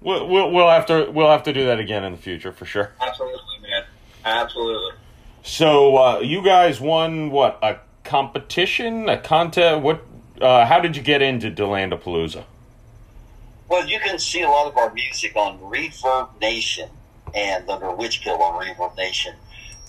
[0.01, 2.65] we'll, we'll we'll have to we'll have to do that again in the future for
[2.65, 2.93] sure.
[3.01, 3.48] Absolutely.
[4.29, 4.93] Absolutely.
[5.43, 9.83] So uh, you guys won what a competition, a contest?
[9.83, 10.05] What?
[10.41, 12.45] Uh, how did you get into Delandapalooza?
[13.69, 16.88] well, you can see a lot of our music on Reverb Nation
[17.35, 19.35] and under Witchkill on Reverb Nation,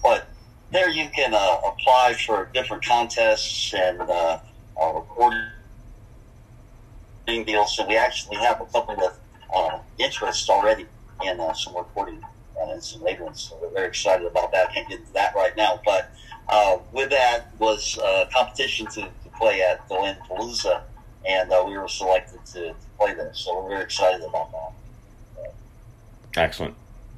[0.03, 0.27] but
[0.71, 4.39] there you can uh, apply for different contests and uh,
[4.79, 5.45] uh, recording
[7.25, 7.79] deals.
[7.79, 9.17] And we actually have a couple of
[9.55, 10.85] uh, interests already
[11.23, 12.21] in uh, some recording
[12.61, 13.41] uh, and some later ones.
[13.41, 14.73] So we're very excited about that.
[14.73, 16.11] Can't get into that right now, but
[16.47, 20.81] uh, with that was a competition to, to play at the Land Palooza,
[21.27, 23.31] and uh, we were selected to, to play there.
[23.33, 24.73] So we're very excited about that.
[26.37, 26.75] Excellent.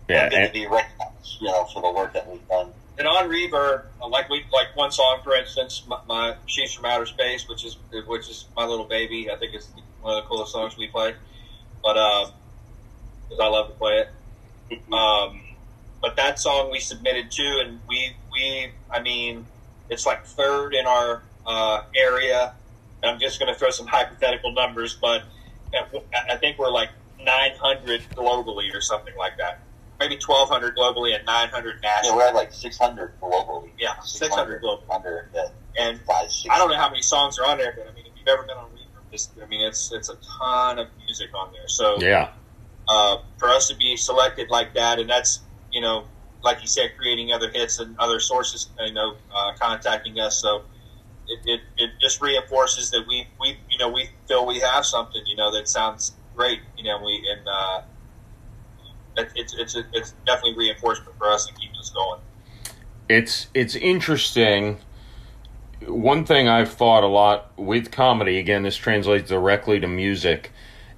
[0.10, 2.72] Yeah, good to be recognized, you know, for the work that we've done.
[2.98, 6.86] And on Reverb, uh, like we like one song, for instance, my, my "She's from
[6.86, 7.78] Outer Space," which is
[8.08, 9.32] which is my little baby.
[9.32, 9.70] I think it's
[10.02, 11.16] one of the coolest songs we play.
[11.82, 11.94] But
[13.32, 14.10] because I love to play it.
[14.92, 15.42] Um,
[16.02, 19.46] but that song we submitted to, and we we I mean,
[19.90, 22.54] it's like third in our uh, area.
[23.04, 25.24] And I'm just going to throw some hypothetical numbers, but
[26.30, 29.62] I think we're like 900 globally or something like that.
[30.00, 32.18] Maybe 1,200 globally and 900 Yeah, nationally.
[32.18, 33.70] we're at like 600 globally.
[33.80, 34.82] Yeah, 600 globally.
[34.94, 36.54] Under the And five, six.
[36.54, 38.44] I don't know how many songs are on there, but I mean, if you've ever
[38.44, 41.68] been on Reverb, I mean, it's it's a ton of music on there.
[41.68, 42.30] So yeah,
[42.88, 45.42] uh, for us to be selected like that, and that's
[45.72, 46.06] you know,
[46.44, 50.42] like you said, creating other hits and other sources, you know, uh, contacting us.
[50.42, 50.64] So
[51.28, 55.22] it, it, it just reinforces that we we you know we feel we have something
[55.26, 56.60] you know that sounds great.
[56.78, 57.82] You know, we and uh,
[59.18, 62.20] it, it's it's it's definitely reinforcement for us to keep us going.
[63.10, 64.80] it's it's interesting.
[65.88, 70.52] One thing I've thought a lot with comedy, again, this translates directly to music,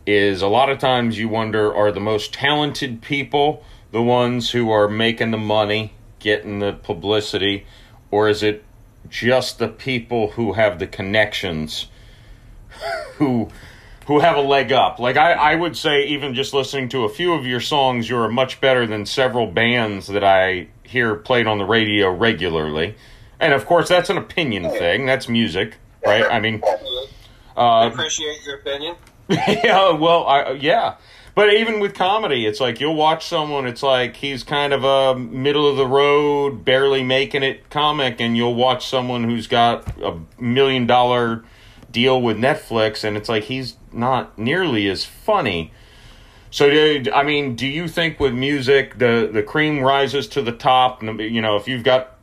[0.05, 3.63] is a lot of times you wonder are the most talented people
[3.93, 7.65] the ones who are making the money, getting the publicity,
[8.09, 8.65] or is it
[9.07, 11.85] just the people who have the connections
[13.17, 13.47] who
[14.07, 14.97] who have a leg up?
[14.97, 18.27] Like I, I would say even just listening to a few of your songs, you're
[18.29, 22.95] much better than several bands that I hear played on the radio regularly.
[23.39, 25.05] And of course that's an opinion thing.
[25.05, 26.25] That's music, right?
[26.25, 26.63] I mean
[27.55, 28.95] I uh, appreciate your opinion.
[29.63, 30.95] yeah, well, I, yeah.
[31.35, 35.17] But even with comedy, it's like you'll watch someone, it's like he's kind of a
[35.17, 40.19] middle of the road, barely making it comic, and you'll watch someone who's got a
[40.39, 41.43] million dollar
[41.91, 45.71] deal with Netflix, and it's like he's not nearly as funny.
[46.51, 51.01] So, I mean, do you think with music, the the cream rises to the top?
[51.01, 52.17] You know, if you've got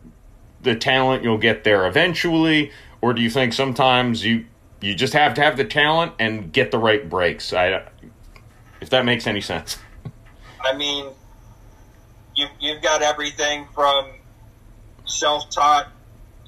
[0.62, 2.70] the talent, you'll get there eventually,
[3.00, 4.44] or do you think sometimes you
[4.80, 7.52] you just have to have the talent and get the right breaks?
[7.52, 7.82] I,
[8.80, 9.78] if that makes any sense.
[10.64, 11.06] I mean,
[12.34, 14.10] you, you've got everything from
[15.06, 15.88] self-taught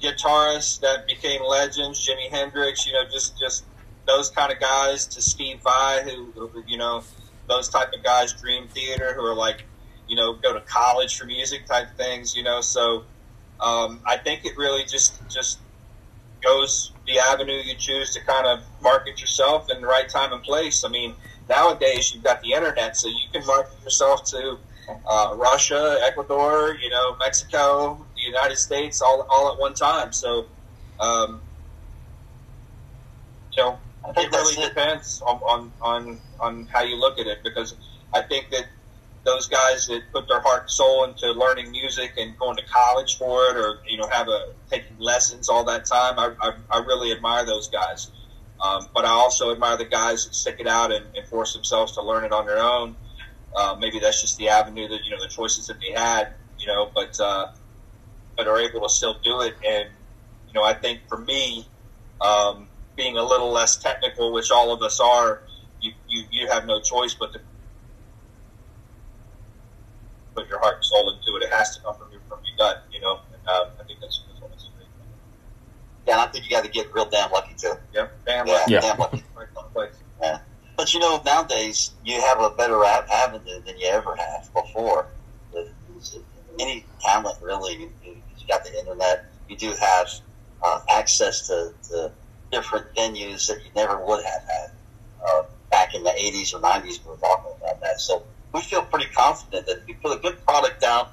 [0.01, 3.65] guitarists that became legends, Jimi Hendrix, you know, just just
[4.05, 7.03] those kind of guys, to Steve Vai, who, who you know,
[7.47, 9.63] those type of guys, Dream Theater, who are like,
[10.07, 12.61] you know, go to college for music type things, you know.
[12.61, 13.03] So
[13.59, 15.59] um, I think it really just just
[16.43, 20.41] goes the avenue you choose to kind of market yourself in the right time and
[20.41, 20.83] place.
[20.83, 21.15] I mean,
[21.49, 24.57] nowadays you've got the internet, so you can market yourself to
[25.09, 30.11] uh, Russia, Ecuador, you know, Mexico, the United States, all all at one time.
[30.13, 30.47] So,
[30.99, 31.41] um,
[33.55, 34.69] you know, I it think really it.
[34.69, 37.75] depends on, on on on how you look at it because
[38.13, 38.67] I think that
[39.25, 43.17] those guys that put their heart and soul into learning music and going to college
[43.17, 46.77] for it, or you know, have a taking lessons all that time, I I, I
[46.79, 48.11] really admire those guys.
[48.63, 51.93] Um, but I also admire the guys that stick it out and, and force themselves
[51.93, 52.95] to learn it on their own.
[53.55, 56.67] Uh, maybe that's just the avenue that you know the choices that they had, you
[56.67, 57.47] know, but uh,
[58.37, 59.55] but are able to still do it.
[59.67, 59.89] And
[60.47, 61.67] you know, I think for me,
[62.21, 65.41] um, being a little less technical, which all of us are,
[65.81, 67.39] you, you, you have no choice but to
[70.35, 71.43] put your heart and soul into it.
[71.43, 73.19] It has to come from your from your gut, you know.
[73.33, 74.87] And um, I think that's, that's what it's great.
[76.07, 77.73] Yeah, and I think you got to get real damn lucky too.
[77.93, 78.69] Yeah, damn Yeah, right.
[78.69, 78.81] Yeah.
[78.81, 79.23] damn lucky.
[79.35, 79.93] Right on the place.
[80.75, 85.07] But you know, nowadays you have a better avenue than you ever have before.
[86.59, 88.17] Any talent, really, you,
[88.47, 89.25] got the internet.
[89.49, 90.07] You do have
[90.61, 92.11] uh, access to, to
[92.51, 94.71] different venues that you never would have had
[95.25, 97.03] uh, back in the '80s or '90s.
[97.03, 100.21] We were talking about that, so we feel pretty confident that if we put a
[100.21, 101.11] good product out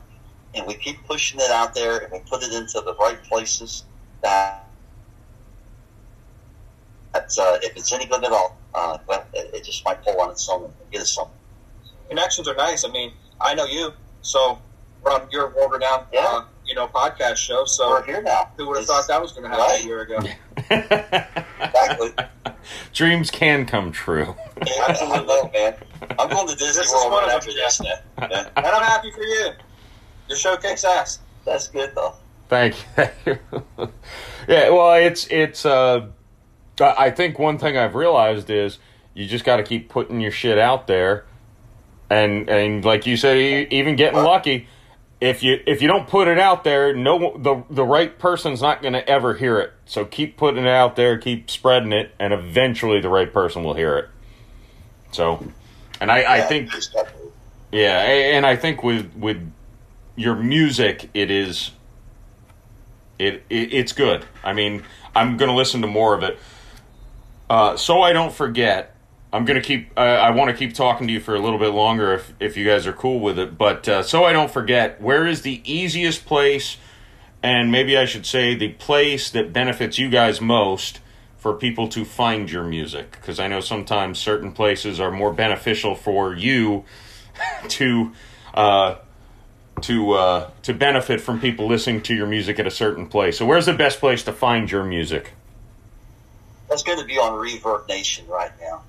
[0.54, 3.84] and we keep pushing it out there and we put it into the right places,
[4.22, 4.66] that
[7.12, 10.20] that's uh, if it's any good at all, uh, well, it, it just might pull
[10.20, 11.34] on its own and get us something.
[12.08, 12.84] Connections are nice.
[12.84, 14.58] I mean, I know you, so
[15.02, 16.20] we're on your world renowned, Yeah.
[16.26, 17.64] uh, you know, podcast show.
[17.64, 18.50] So We're here now.
[18.56, 19.82] who would have It's- thought that was going to happen Right.
[19.82, 20.18] a year ago?
[21.62, 22.10] Exactly.
[22.92, 24.34] Dreams can come true.
[24.62, 25.74] I know, man.
[26.18, 27.80] I'm going to Disney This is World one right of after them, this.
[27.80, 27.96] Man.
[28.30, 29.50] Yeah, And I'm happy for you.
[30.28, 31.20] Your show kicks ass.
[31.44, 32.14] that's good though.
[32.48, 32.74] Thank
[33.26, 33.38] you.
[34.48, 35.64] yeah, well, it's it's.
[35.64, 36.06] Uh,
[36.80, 38.78] I I think one thing I've realized is
[39.14, 41.24] you just got to keep putting your shit out there,
[42.08, 43.36] and and like you said,
[43.72, 44.66] even getting lucky.
[45.20, 48.80] If you if you don't put it out there, no the the right person's not
[48.82, 49.72] going to ever hear it.
[49.84, 53.74] So keep putting it out there, keep spreading it, and eventually the right person will
[53.74, 54.08] hear it.
[55.12, 55.44] So,
[56.00, 57.12] and I, I think just got to-
[57.72, 59.52] yeah, and I think with with
[60.16, 61.70] your music, it is
[63.18, 64.24] it, it it's good.
[64.42, 64.82] I mean,
[65.14, 66.38] I'm gonna listen to more of it.
[67.48, 68.96] Uh, so I don't forget.
[69.32, 69.90] I'm gonna keep.
[69.96, 72.56] Uh, I want to keep talking to you for a little bit longer if if
[72.56, 73.56] you guys are cool with it.
[73.56, 76.76] But uh, so I don't forget, where is the easiest place,
[77.42, 80.98] and maybe I should say the place that benefits you guys most
[81.40, 83.12] for people to find your music?
[83.12, 86.84] Because I know sometimes certain places are more beneficial for you
[87.68, 88.12] to
[88.54, 88.96] uh,
[89.82, 93.38] to uh, to benefit from people listening to your music at a certain place.
[93.38, 95.32] So, where's the best place to find your music?
[96.68, 98.82] That's going to be on Reverb Nation right now.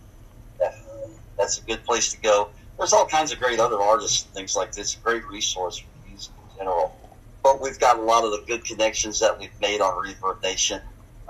[0.60, 2.50] Definitely, that's a good place to go.
[2.78, 4.96] There's all kinds of great other artists, and things like this.
[4.96, 6.96] Great resource for music in general.
[7.44, 10.82] But we've got a lot of the good connections that we've made on Reverb Nation,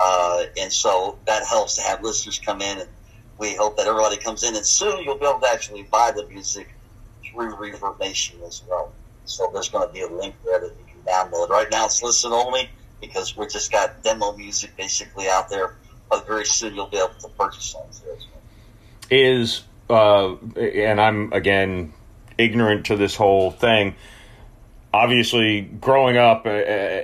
[0.03, 2.89] uh, and so that helps to have listeners come in, and
[3.37, 6.25] we hope that everybody comes in, and soon you'll be able to actually buy the
[6.27, 6.73] music
[7.23, 8.91] through Reverb Nation as well.
[9.25, 11.49] So there's going to be a link there that you can download.
[11.49, 15.75] Right now it's listen only because we just got demo music basically out there,
[16.09, 18.41] but very soon you'll be able to purchase songs there as well.
[19.09, 21.93] Is uh, and I'm again
[22.37, 23.95] ignorant to this whole thing.
[24.93, 27.03] Obviously, growing up, uh, uh,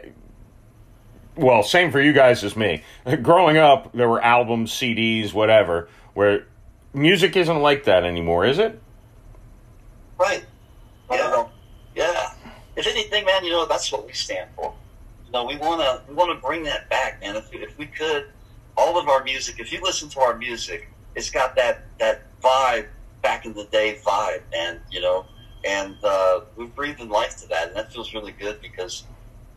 [1.37, 2.83] well, same for you guys as me.
[3.21, 5.89] Growing up, there were albums, CDs, whatever.
[6.13, 6.45] Where
[6.93, 8.79] music isn't like that anymore, is it?
[10.17, 10.43] Right.
[11.11, 11.47] Yeah.
[11.95, 12.33] Yeah.
[12.75, 14.73] If anything, man, you know that's what we stand for.
[15.25, 17.35] You know, we want to we want to bring that back, man.
[17.35, 18.27] If, if we could,
[18.75, 19.59] all of our music.
[19.59, 22.87] If you listen to our music, it's got that that vibe
[23.21, 25.25] back in the day vibe, and you know,
[25.65, 29.03] and uh, we're breathing life to that, and that feels really good because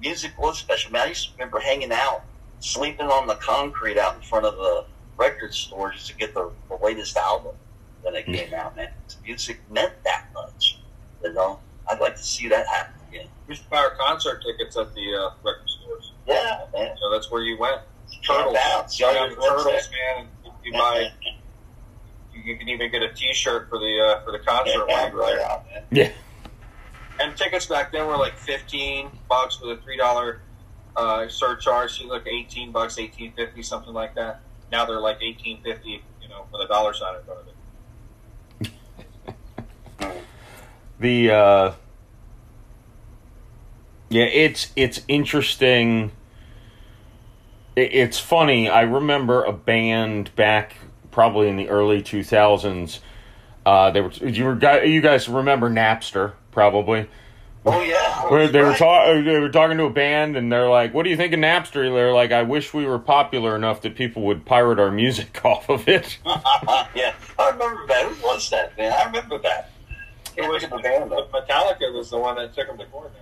[0.01, 0.93] music was special.
[0.93, 2.23] Man, I used to remember hanging out,
[2.61, 4.85] sleeping on the concrete out in front of the
[5.17, 7.55] record store just to get the, the latest album.
[8.03, 8.89] when it came out, man.
[9.25, 10.79] Music meant that much.
[11.23, 13.27] You know, I'd like to see that happen again.
[13.47, 16.13] We used to buy our concert tickets at the uh, record stores.
[16.27, 16.97] Yeah, man.
[17.01, 17.83] So that's where you went.
[18.27, 18.57] Turtles.
[18.57, 19.91] Turtles, Young Young and Turtles, Turtles.
[20.17, 20.27] man.
[20.45, 21.13] And you buy.
[22.33, 24.87] You, you can even get a T-shirt for the uh, for the concert.
[24.89, 25.37] Yeah, when you were there.
[25.37, 25.83] right on, man.
[25.91, 26.11] Yeah.
[27.21, 30.41] And tickets back then were like fifteen bucks with a three dollar
[30.97, 31.99] uh, surcharge.
[31.99, 34.41] So you look eighteen bucks, eighteen fifty, something like that.
[34.73, 37.53] Now they're like eighteen fifty, you know, with a dollar sign in front of it.
[40.99, 41.73] The uh
[44.11, 46.13] Yeah, it's it's interesting.
[47.75, 48.69] It, it's funny.
[48.69, 50.77] I remember a band back
[51.11, 52.99] probably in the early 2000s.
[53.65, 57.09] Uh they were you were you guys remember Napster probably.
[57.67, 58.27] Oh yeah.
[58.31, 61.11] Where they were talking, they were talking to a band, and they're like, "What do
[61.11, 64.47] you think of Napster?" They're like, "I wish we were popular enough that people would
[64.47, 66.19] pirate our music off of it."
[66.95, 68.07] yeah, I remember that.
[68.07, 68.93] Who was that, man?
[68.93, 69.71] I remember that.
[70.37, 71.27] It Can't was the band though.
[71.27, 73.17] Metallica was the one that took them to court and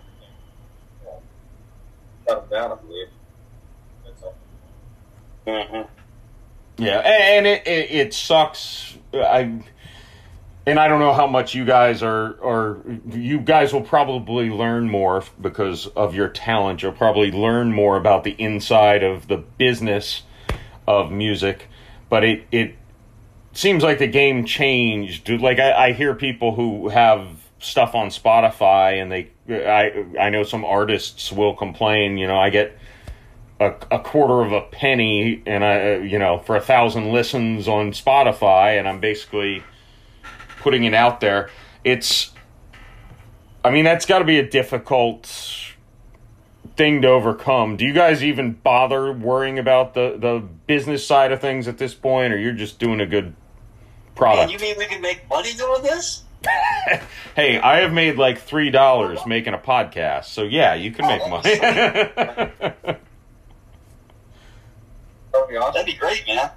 [1.04, 1.22] everything.
[2.26, 2.32] Yeah.
[2.34, 3.08] Shut them down, I believe.
[4.04, 4.34] That's all.
[5.46, 5.88] Mhm.
[6.76, 8.96] Yeah, and it it, it sucks.
[9.12, 9.60] I
[10.68, 14.88] and I don't know how much you guys are or you guys will probably learn
[14.90, 16.82] more because of your talent.
[16.82, 20.22] You'll probably learn more about the inside of the business
[20.86, 21.68] of music,
[22.10, 22.76] but it it
[23.54, 25.30] seems like the game changed.
[25.30, 27.26] Like I, I hear people who have
[27.60, 32.50] stuff on Spotify and they I I know some artists will complain, you know, I
[32.50, 32.76] get
[33.58, 37.92] a, a quarter of a penny and I you know for a thousand listens on
[37.92, 39.62] Spotify and I'm basically
[40.60, 41.50] putting it out there
[41.84, 42.32] it's
[43.64, 45.26] I mean that's got to be a difficult
[46.76, 51.40] thing to overcome do you guys even bother worrying about the the business side of
[51.40, 53.34] things at this point or you're just doing a good Man,
[54.14, 56.22] product you mean we can make money doing this?
[57.34, 61.28] hey I have made like three dollars making a podcast so yeah you can make
[61.28, 62.92] money That
[65.34, 65.74] would be awesome.
[65.74, 66.50] That'd be great, man.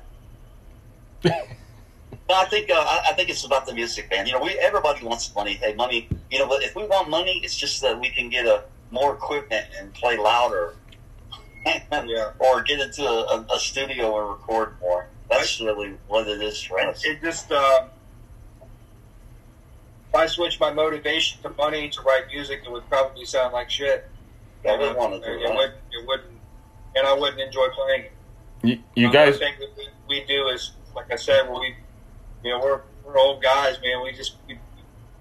[2.31, 4.25] No, I think uh, I, I think it's about the music, man.
[4.25, 5.55] You know, we everybody wants money.
[5.55, 6.07] Hey, money.
[6.29, 9.13] You know, but if we want money, it's just that we can get a more
[9.13, 10.75] equipment and play louder,
[11.65, 12.31] Yeah.
[12.39, 15.07] or get into a, a, a studio and record more.
[15.29, 17.03] That's really what it is for us.
[17.03, 17.89] It just, um,
[20.07, 23.69] if I switch my motivation to money to write music, it would probably sound like
[23.69, 24.09] shit.
[24.63, 25.53] Yeah, we want to do it, that.
[25.53, 26.39] wouldn't, it wouldn't,
[26.95, 28.05] and I wouldn't enjoy playing
[28.63, 31.75] you, you guys The thing that we, we do is, like I said, we,
[32.43, 34.03] you know, we're, we're old guys, man.
[34.03, 34.57] We just we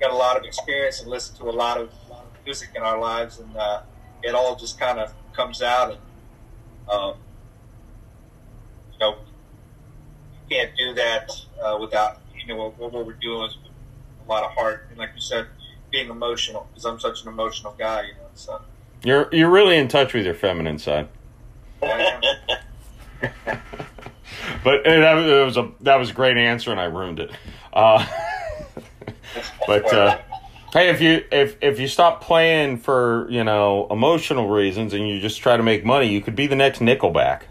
[0.01, 2.83] got a lot of experience and listen to a lot of, lot of music in
[2.83, 3.83] our lives, and uh,
[4.23, 5.93] it all just kind of comes out.
[5.93, 6.01] And
[6.91, 7.15] um,
[8.93, 9.17] you know,
[10.33, 11.31] you can't do that
[11.63, 13.73] uh, without you know what, what we're doing is with
[14.27, 15.47] a lot of heart, and like you said,
[15.91, 18.03] being emotional because I'm such an emotional guy.
[18.03, 18.63] You know, so
[19.05, 21.09] You're you're really in touch with your feminine side.
[21.81, 22.21] But uh,
[24.65, 27.31] that, was- that was a that was a great answer, and I ruined it.
[27.73, 28.05] Uh,
[29.67, 30.19] but uh,
[30.73, 35.21] hey, if you if if you stop playing for you know emotional reasons and you
[35.21, 37.43] just try to make money, you could be the next Nickelback.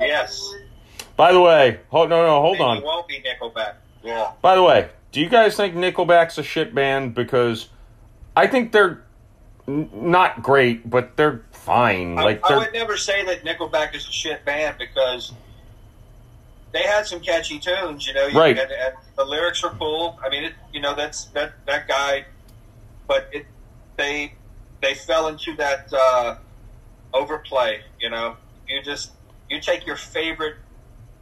[0.00, 0.52] yes,
[1.16, 2.82] By the way, hold no no hold on.
[2.82, 3.74] Won't be Nickelback.
[4.02, 4.32] yeah.
[4.42, 7.14] By the way, do you guys think Nickelback's a shit band?
[7.14, 7.68] Because
[8.36, 9.02] I think they're
[9.68, 12.16] n- not great, but they're fine.
[12.16, 15.32] Like I, I they're would never say that Nickelback is a shit band because
[16.74, 18.58] they had some catchy tunes, you know, you- Right.
[18.58, 20.18] And, and the lyrics are cool.
[20.22, 22.26] I mean, it, you know, that's that that guy,
[23.06, 23.46] but it
[23.96, 24.34] they
[24.82, 26.36] they fell into that uh,
[27.12, 27.80] overplay.
[28.00, 28.36] You know,
[28.68, 29.12] you just
[29.48, 30.56] you take your favorite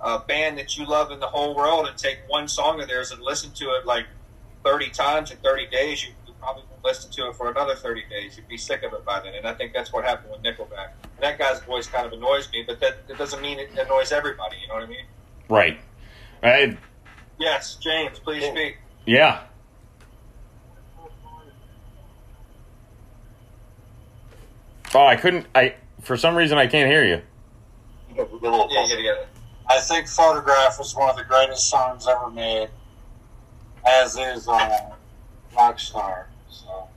[0.00, 3.12] uh, band that you love in the whole world and take one song of theirs
[3.12, 4.06] and listen to it like
[4.64, 6.04] thirty times in thirty days.
[6.04, 8.36] You, you probably won't listen to it for another thirty days.
[8.36, 9.34] You'd be sick of it by then.
[9.34, 10.92] And I think that's what happened with Nickelback.
[11.20, 14.56] That guy's voice kind of annoys me, but that, that doesn't mean it annoys everybody.
[14.62, 15.04] You know what I mean?
[15.52, 15.78] Right.
[16.42, 16.76] I,
[17.38, 18.78] Yes, James, please speak.
[19.06, 19.42] yeah.
[24.94, 25.46] Oh, I couldn't.
[25.54, 27.22] I for some reason I can't hear you.
[28.14, 29.24] Get a little Yeah, yeah, yeah.
[29.68, 32.68] I think Photograph is one of the greatest songs ever made,
[33.86, 34.90] as is uh,
[35.54, 36.24] Rockstar.
[36.50, 36.88] So,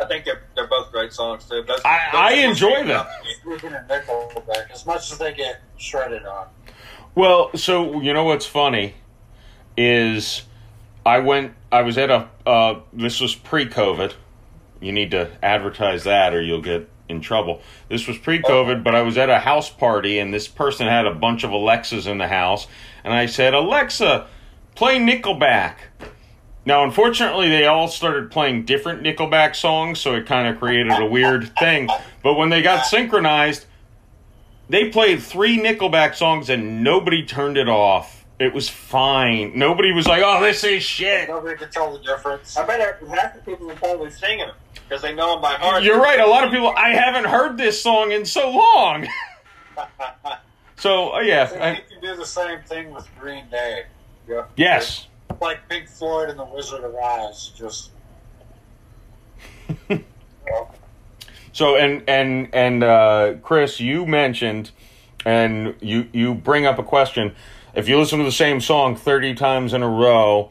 [0.00, 1.62] I think they're, they're both great songs too.
[1.62, 2.90] Those, I- those I enjoy them.
[2.90, 3.56] out to me.
[3.56, 6.48] speaking of Nickelback, as much as they get shredded on,
[7.14, 8.94] Well, so you know what's funny
[9.76, 10.42] is
[11.04, 11.52] I went.
[11.70, 12.28] I was at a.
[12.46, 14.14] Uh, this was pre-COVID.
[14.80, 17.60] You need to advertise that, or you'll get in trouble.
[17.88, 21.14] This was pre-COVID, but I was at a house party, and this person had a
[21.14, 22.66] bunch of Alexas in the house,
[23.04, 24.26] and I said, "Alexa,
[24.74, 25.74] play Nickelback.
[26.64, 31.06] Now, unfortunately, they all started playing different Nickelback songs, so it kind of created a
[31.06, 31.88] weird thing.
[32.22, 33.66] But when they got synchronized,
[34.72, 38.24] they played three Nickelback songs and nobody turned it off.
[38.40, 39.52] It was fine.
[39.54, 42.56] Nobody was like, "Oh, this is shit." Nobody can tell the difference.
[42.56, 44.56] I bet half the people are probably singing them
[44.88, 45.84] because they know them by heart.
[45.84, 46.18] You're right.
[46.18, 46.72] A lot of people.
[46.74, 49.06] I haven't heard this song in so long.
[50.76, 53.84] so uh, yeah, See, I, you can do the same thing with Green Day.
[54.26, 54.46] Yeah.
[54.56, 55.06] yes.
[55.40, 57.52] Like Pink Floyd and the Wizard of Oz.
[57.54, 57.90] Just
[61.52, 64.70] So and and and uh, Chris, you mentioned,
[65.24, 67.34] and you you bring up a question.
[67.74, 70.50] If you listen to the same song thirty times in a row,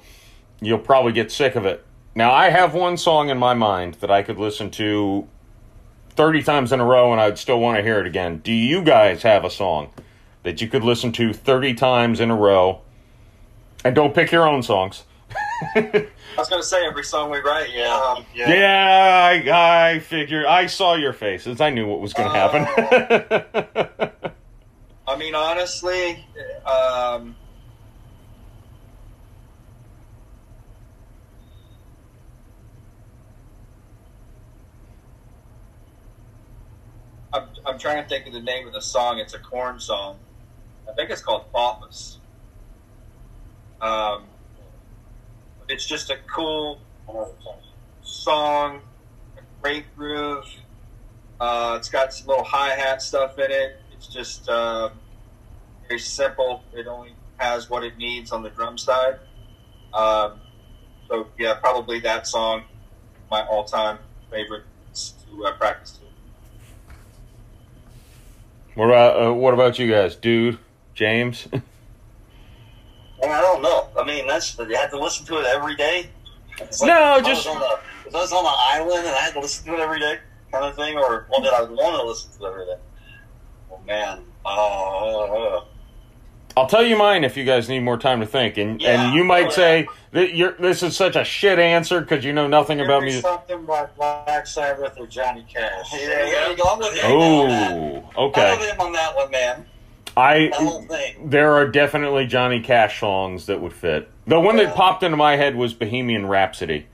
[0.61, 1.85] you'll probably get sick of it.
[2.13, 5.27] Now, I have one song in my mind that I could listen to
[6.11, 8.39] thirty times in a row, and I'd still want to hear it again.
[8.39, 9.91] Do you guys have a song
[10.43, 12.81] that you could listen to thirty times in a row?
[13.83, 15.03] And don't pick your own songs.
[16.37, 17.69] I was going to say every song we write.
[17.73, 17.93] Yeah.
[17.93, 18.49] Um, Yeah.
[18.49, 20.45] Yeah, I, I figured.
[20.45, 21.59] I saw your faces.
[21.61, 24.11] I knew what was going to happen.
[25.07, 26.25] I mean, honestly,
[26.65, 27.35] um,
[37.33, 39.19] I'm, I'm trying to think of the name of the song.
[39.19, 40.19] It's a Korn song.
[40.89, 42.19] I think it's called Thoughtless.
[43.81, 44.30] Um,
[45.71, 46.81] it's just a cool
[48.03, 48.81] song,
[49.37, 50.45] a great groove.
[51.39, 53.79] Uh, it's got some little hi hat stuff in it.
[53.93, 54.89] It's just uh,
[55.87, 56.63] very simple.
[56.73, 59.19] It only has what it needs on the drum side.
[59.93, 60.41] Um,
[61.07, 62.63] so yeah, probably that song,
[63.29, 63.99] my all time
[64.29, 64.63] favorite
[64.93, 66.05] to uh, practice to.
[68.75, 70.59] what about uh, what about you guys, dude?
[70.93, 71.47] James?
[73.23, 73.87] And I don't know.
[73.97, 76.09] I mean, that's you had to listen to it every day.
[76.59, 79.15] It's No, if I just- was on the, if I was on the island and
[79.15, 80.17] I had to listen to it every day,
[80.51, 82.75] kind of thing, or one that I would want to listen to every day.
[83.71, 85.65] Oh man, oh,
[86.57, 89.01] I'll tell you mine if you guys need more time to think, and Yeah.
[89.05, 89.55] and you might Oh, yeah.
[89.55, 93.01] say that you're this is such a shit answer because you know nothing Give about
[93.01, 93.21] me music.
[93.23, 95.93] something by Black Sabbath or Johnny Cash.
[95.93, 96.63] yeah, there you go.
[96.69, 97.71] I'm with you on that.
[97.71, 98.57] Oh, I'm okay.
[98.57, 99.65] with him on that one, man.
[100.17, 101.29] I That whole thing.
[101.29, 104.09] there are definitely Johnny Cash songs that would fit.
[104.27, 106.87] The one that popped into my head was Bohemian Rhapsody.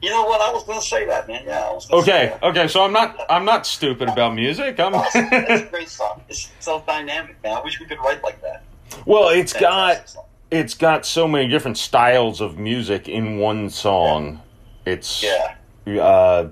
[0.00, 0.40] You know what?
[0.40, 1.44] I was going to say that, man.
[1.46, 2.42] Yeah, I was gonna Okay, Say that.
[2.42, 4.80] okay, so I'm not I'm not stupid about music.
[4.80, 5.28] I'm Awesome.
[5.30, 6.20] That's a great song.
[6.28, 7.56] It's so dynamic, man.
[7.56, 8.64] I wish we could write like that.
[9.06, 10.12] well, it's got
[10.50, 14.42] it's got so many different styles of music in one song.
[14.84, 16.02] It's Yeah.
[16.02, 16.48] uh,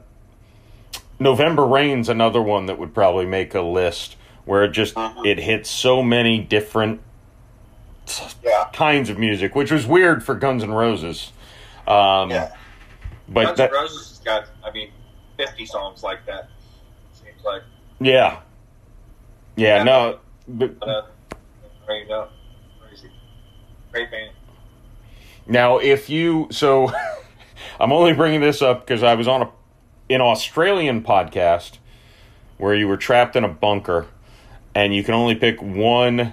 [1.18, 5.22] November Rain's another one that would probably make a list where it just Uh-huh.
[5.24, 7.00] it hits so many different
[8.42, 8.66] Yeah.
[8.72, 11.32] kinds of music, which was weird for Guns N' Roses.
[11.86, 12.52] Um, Yeah.
[13.28, 14.90] But Guns that, N' Roses has got, I mean,
[15.36, 16.48] 50 songs like that.
[17.12, 17.62] Seems like.
[18.00, 18.38] yeah,
[19.56, 19.82] yeah, Yeah.
[19.84, 20.18] no,
[20.48, 21.02] but Uh, uh,
[21.86, 23.10] crazy.
[23.92, 24.30] Great band.
[25.46, 26.92] Now, if you so,
[27.80, 29.48] I'm only bringing this up because I was on a
[30.12, 31.78] an Australian podcast
[32.58, 34.06] where you were trapped in a bunker,
[34.74, 36.32] and you can only pick one.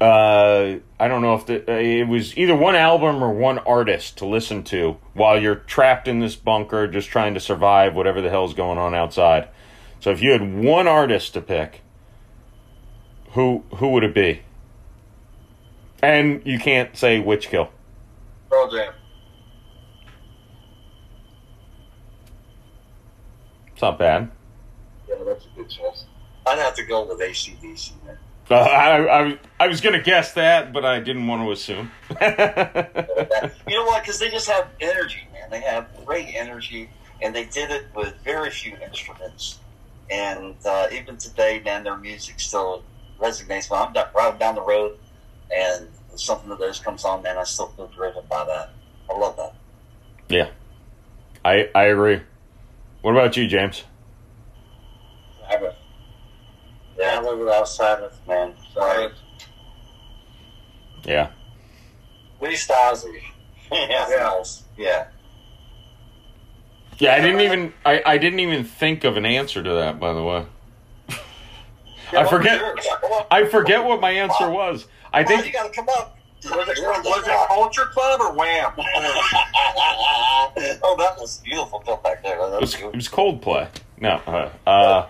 [0.00, 4.26] Uh, I don't know if the, it was either one album or one artist to
[4.26, 8.54] listen to while you're trapped in this bunker, just trying to survive whatever the hell's
[8.54, 9.48] going on outside.
[10.00, 11.82] So, if you had one artist to pick,
[13.32, 14.42] who who would it be?
[16.02, 17.68] And you can't say Witchkill.
[18.48, 18.94] Pearl Jam.
[23.72, 24.30] It's not bad.
[25.08, 26.04] Yeah, that's a good choice.
[26.46, 27.92] I'd have to go with ACDC.
[28.50, 31.90] Uh, I, I, I was going to guess that, but I didn't want to assume.
[33.68, 34.02] You know what?
[34.02, 35.48] Because they just have energy, man.
[35.50, 36.90] They have great energy,
[37.22, 39.58] and they did it with very few instruments.
[40.10, 42.82] And uh, even today, man, their music still
[43.20, 43.70] resonates.
[43.70, 44.98] When I'm driving down the road
[45.54, 45.86] and
[46.16, 48.70] something of theirs comes on, man, I still feel driven by that.
[49.08, 49.54] I love that.
[50.28, 50.48] yeah,
[51.44, 52.20] I I agree.
[53.02, 53.84] What about you, James?
[55.48, 55.76] Sabbath.
[57.00, 58.20] Yeah, Can't live without Sabbath.
[58.28, 58.52] man.
[58.74, 59.04] Sorry.
[59.04, 59.12] Sorry.
[61.04, 61.30] Yeah,
[62.42, 63.22] Lee Stasi.
[63.72, 63.80] yeah.
[64.10, 64.42] Yeah.
[64.76, 65.06] yeah.
[66.98, 67.14] yeah.
[67.14, 69.98] I didn't even I, I didn't even think of an answer to that.
[69.98, 70.44] By the way,
[72.12, 72.60] I forget
[73.30, 74.86] I forget what my answer was.
[75.12, 76.18] I I think you got to come up.
[76.44, 78.72] Was it, was it Culture Club or Wham?
[78.78, 78.82] oh,
[80.98, 81.80] that was beautiful.
[82.02, 82.38] Back there.
[82.38, 83.68] That it was was, it was Coldplay.
[83.98, 85.06] No, uh, uh,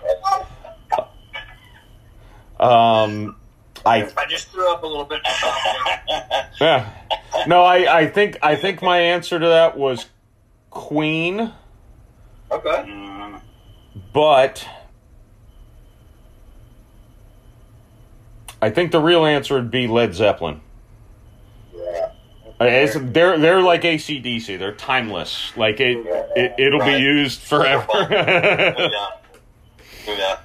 [2.61, 3.35] um,
[3.85, 5.21] I I just threw up a little bit.
[6.61, 6.89] yeah.
[7.47, 10.05] no, I, I think I think my answer to that was
[10.69, 11.51] Queen,
[12.51, 13.35] Okay.
[14.13, 14.67] But
[18.61, 20.61] I think the real answer would be Led Zeppelin.
[21.73, 22.11] yeah.
[22.59, 24.59] It's, they're they're like ACDC.
[24.59, 25.51] They're timeless.
[25.57, 25.97] Like it,
[26.35, 26.97] it it'll Right.
[26.97, 27.87] be used forever.
[28.11, 29.07] yeah.
[30.07, 30.37] Yeah.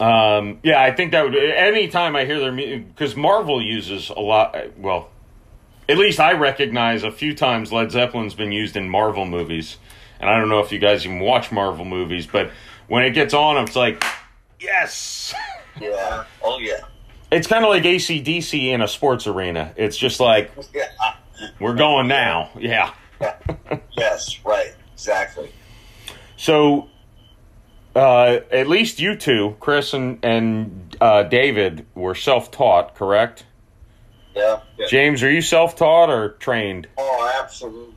[0.00, 1.34] Um, yeah, I think that would.
[1.36, 4.56] Anytime I hear their music, because Marvel uses a lot.
[4.78, 5.08] Well,
[5.88, 9.78] at least I recognize a few times Led Zeppelin's been used in Marvel movies,
[10.20, 12.50] and I don't know if you guys even watch Marvel movies, but
[12.88, 14.02] when it gets on, it's like,
[14.60, 15.34] yes.
[15.78, 16.24] Yeah.
[16.42, 16.86] Oh yeah.
[17.30, 19.74] It's kind of like ACDC in a sports arena.
[19.76, 20.88] It's just like Yeah.
[21.60, 22.48] we're going now.
[22.58, 22.94] Yeah.
[23.96, 24.38] Yes.
[24.42, 24.74] Right.
[24.94, 25.50] Exactly.
[26.38, 26.88] So,
[27.96, 33.46] uh, at least you two, Chris and and uh, David, were self-taught, correct?
[34.34, 34.60] Yeah.
[34.78, 34.86] Yeah.
[34.88, 36.88] James, are you self-taught or trained?
[36.98, 37.94] Oh, absolutely.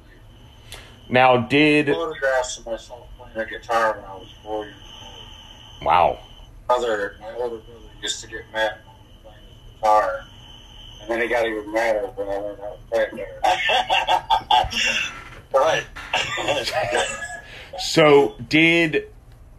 [1.10, 5.86] Now, did Photographs of myself playing the guitar when I was four years old.
[5.86, 6.20] wow?
[6.68, 7.64] Brother, my older brother
[8.02, 10.24] used to get mad when I was playing his guitar,
[11.02, 13.42] and then he got even madder when I learned how to play it better.
[15.54, 15.84] right.
[17.80, 19.10] So, did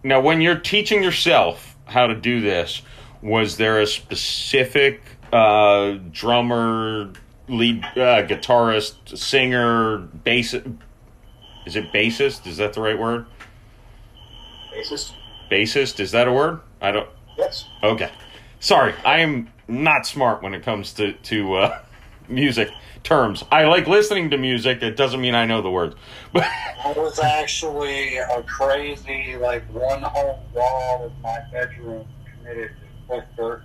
[0.03, 2.82] now when you're teaching yourself how to do this,
[3.22, 7.12] was there a specific uh, drummer,
[7.48, 10.55] lead uh, guitarist, singer, bass?
[11.66, 12.46] Is it bassist?
[12.46, 13.26] Is that the right word?
[14.72, 15.12] Bassist.
[15.51, 16.01] Bassist?
[16.01, 16.61] Is that a word?
[16.80, 17.09] I don't.
[17.36, 17.66] Yes.
[17.82, 18.11] Okay.
[18.61, 21.82] Sorry, I am not smart when it comes to to uh,
[22.31, 22.70] music
[23.03, 23.45] terms.
[23.51, 24.83] I like listening to music.
[24.83, 25.97] It doesn't mean I know the words.
[26.33, 26.45] But
[26.85, 32.70] I was actually a crazy, like, one whole wall of my bedroom committed
[33.09, 33.61] to Cliff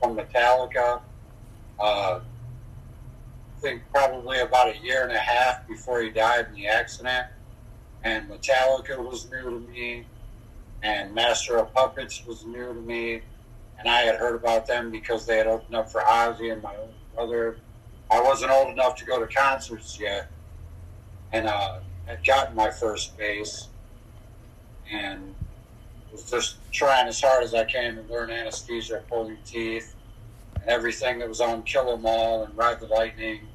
[0.00, 1.00] from Metallica.
[1.78, 6.68] Uh, I think probably about a year and a half before he died in the
[6.68, 7.26] accident.
[8.04, 10.06] And Metallica was new to me,
[10.82, 13.22] and Master of Puppets was new to me.
[13.78, 16.74] And I had heard about them because they had opened up for Ozzy and my
[16.76, 17.56] older brother.
[18.10, 20.30] I wasn't old enough to go to concerts yet.
[21.32, 23.68] And uh, had gotten my first bass
[24.92, 25.34] and
[26.12, 29.94] was just trying as hard as I can to learn anesthesia, pulling teeth,
[30.54, 33.48] and everything that was on Kill 'Em All and Ride the Lightning,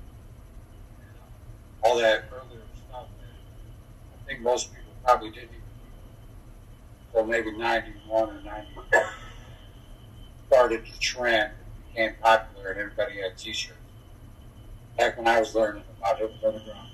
[1.82, 3.08] all that earlier stuff
[4.14, 5.62] I think most people probably didn't even
[7.14, 8.82] so maybe 91 or 92
[10.48, 11.54] started to trend,
[11.94, 13.78] became popular, and everybody had t-shirts.
[14.98, 16.88] Back when I was learning about it, underground.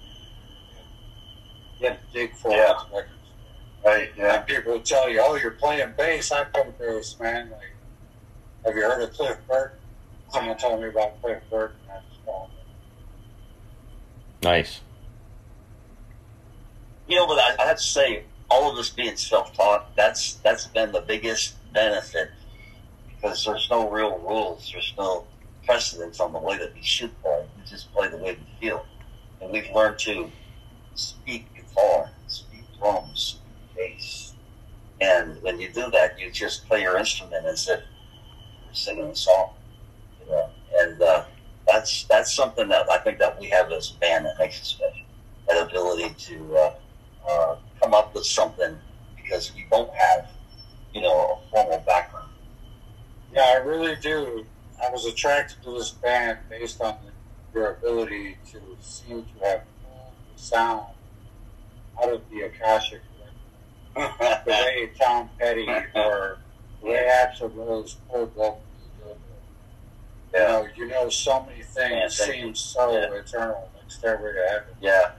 [1.80, 2.72] You had to dig for Yeah.
[2.72, 2.94] it.
[2.94, 3.06] Like,
[3.86, 4.12] Right.
[4.18, 4.36] Yeah.
[4.38, 6.32] and people would tell you, "Oh, you're playing bass.
[6.32, 7.74] I play bass, man." Like,
[8.66, 9.78] have you heard of Cliff Burton?
[10.34, 11.78] Someone told me about Cliff Burton.
[11.90, 12.56] I just called him.
[14.42, 14.82] nice.
[17.08, 20.66] You know, but I, I have to say, all of us being self-taught, that's that's
[20.68, 22.32] been the biggest benefit
[23.28, 24.70] because there's no real rules.
[24.72, 25.26] There's no
[25.66, 27.46] precedence on the way that we should play.
[27.58, 28.86] We just play the way we feel,
[29.42, 30.32] and we've learned to
[30.96, 33.40] speak guitar, speak drums,
[33.76, 34.34] speak bass,
[35.02, 37.82] and when you do that, you just play your instrument as if
[38.66, 39.54] you're singing a song.
[40.22, 40.50] You know,
[40.80, 41.26] and uh,
[41.68, 44.68] that's that's something that I think that we have as a band that makes us
[44.68, 45.06] special.
[45.50, 46.74] That ability to uh,
[47.30, 48.78] uh, come up with something
[49.22, 50.30] because we don't have,
[50.94, 52.27] you know, a formal background.
[53.38, 54.44] Yeah, I really do.
[54.84, 56.98] I was attracted to this band based on
[57.54, 59.62] their ability to seem to have
[60.36, 60.88] sound
[62.02, 63.02] out of the Akashic
[63.96, 66.40] the way Tom Petty or
[66.82, 68.64] the way Axl Rose pulled vocals.
[70.34, 73.14] You know, you know, so many things thank seem so Yeah.
[73.14, 75.12] eternal, like Stairway to Heaven, yeah,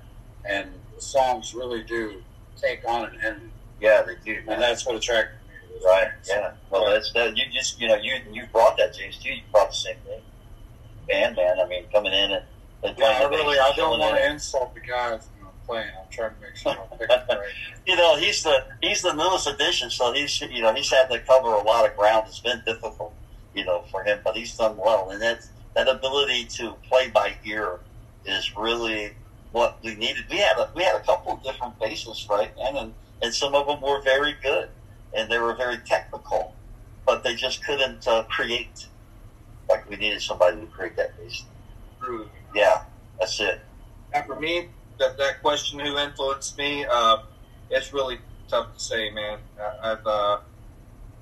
[0.44, 2.20] and the songs really do
[2.60, 4.38] take on an ending, yeah, they do.
[4.38, 4.60] and Man.
[4.60, 5.37] that's what attracted me to this.
[5.84, 6.08] Right.
[6.26, 6.52] Yeah.
[6.70, 7.36] Well, that's that.
[7.36, 9.18] You just, you know, you you brought that, James.
[9.18, 9.30] Too.
[9.30, 10.20] You brought the same thing.
[11.06, 11.60] Band, man.
[11.60, 12.44] I mean, coming in and,
[12.82, 15.90] and Yeah, I really, I don't want to insult the guys when I'm playing.
[15.98, 17.38] I'm trying to make sure I'm picking right.
[17.86, 21.18] you know, he's the he's the newest addition, so he's you know he's had to
[21.20, 22.24] cover a lot of ground.
[22.28, 23.14] It's been difficult,
[23.54, 27.36] you know, for him, but he's done well, and that that ability to play by
[27.44, 27.80] ear
[28.24, 29.12] is really
[29.52, 30.24] what we needed.
[30.30, 33.54] We had a we had a couple of different bases, right, and and, and some
[33.54, 34.68] of them were very good,
[35.14, 36.54] and they were very technical,
[37.06, 38.86] but they just couldn't uh, create
[39.68, 41.12] like we needed somebody to create that.
[42.00, 42.28] True.
[42.54, 42.84] Yeah,
[43.20, 43.60] that's it.
[44.12, 47.18] And for me, that, that question, who influenced me, uh,
[47.70, 49.38] it's really tough to say, man.
[49.60, 50.38] I, I've uh,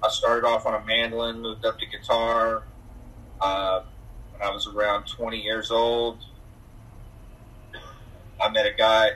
[0.03, 2.64] I started off on a mandolin, moved up to guitar.
[3.41, 3.82] Uh,
[4.32, 6.18] when I was around 20 years old,
[8.41, 9.11] I met a guy,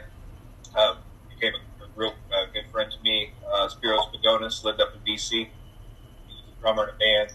[0.77, 0.99] um,
[1.29, 1.70] became a
[2.01, 3.31] real uh, good friend to me.
[3.53, 5.37] Uh, Spiros Pagonis lived up in D.C.
[5.37, 7.33] He was a drummer in a band,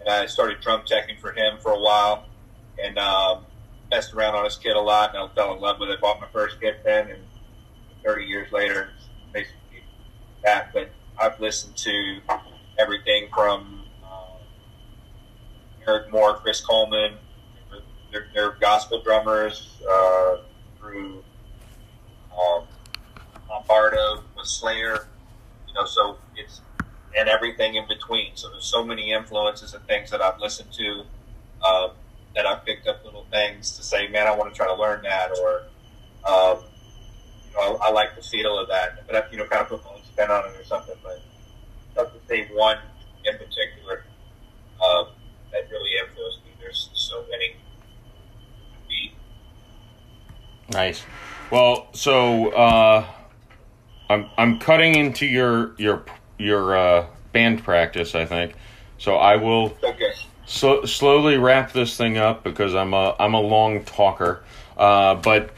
[0.00, 2.26] and I started drum teching for him for a while,
[2.82, 3.46] and um,
[3.90, 6.00] messed around on his kit a lot, and I fell in love with it.
[6.00, 7.22] Bought my first kit then, and
[8.04, 8.90] 30 years later,
[9.32, 9.84] basically
[10.42, 10.72] that.
[10.72, 12.20] But I've listened to
[12.78, 14.38] everything from uh,
[15.86, 17.14] Eric Moore, Chris Coleman,
[18.34, 20.38] they're, gospel drummers uh,
[20.80, 21.22] through
[22.36, 22.64] um,
[23.50, 25.08] Lombardo Slayer,
[25.68, 26.62] you know, so it's
[27.16, 28.30] and everything in between.
[28.36, 31.02] So there's so many influences and things that I've listened to
[31.62, 31.88] uh,
[32.36, 35.02] that I've picked up little things to say, man, I want to try to learn
[35.02, 35.62] that, or
[36.24, 36.64] um,
[37.48, 39.68] you know, I, I like the feel of that, but I, you know, kind of
[39.68, 40.94] put my own spin on it or something.
[41.02, 41.20] But
[41.94, 42.78] tough to say one
[43.24, 44.04] in particular
[44.80, 45.04] uh,
[45.52, 46.52] that really influenced me.
[46.60, 47.56] There's so many.
[50.72, 51.02] Nice.
[51.50, 53.04] Well, so uh,
[54.10, 56.02] I'm I'm cutting into your your
[56.36, 58.14] your uh, band practice.
[58.16, 58.54] I think
[58.98, 59.14] so.
[59.14, 60.10] I will Okay.
[60.46, 64.42] sl- slowly wrap this thing up because I'm a I'm a long talker.
[64.76, 65.50] Uh, but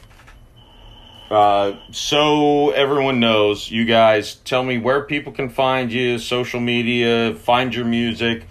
[1.31, 7.35] uh, so everyone knows, you guys tell me where people can find you, social media,
[7.35, 8.47] find your music,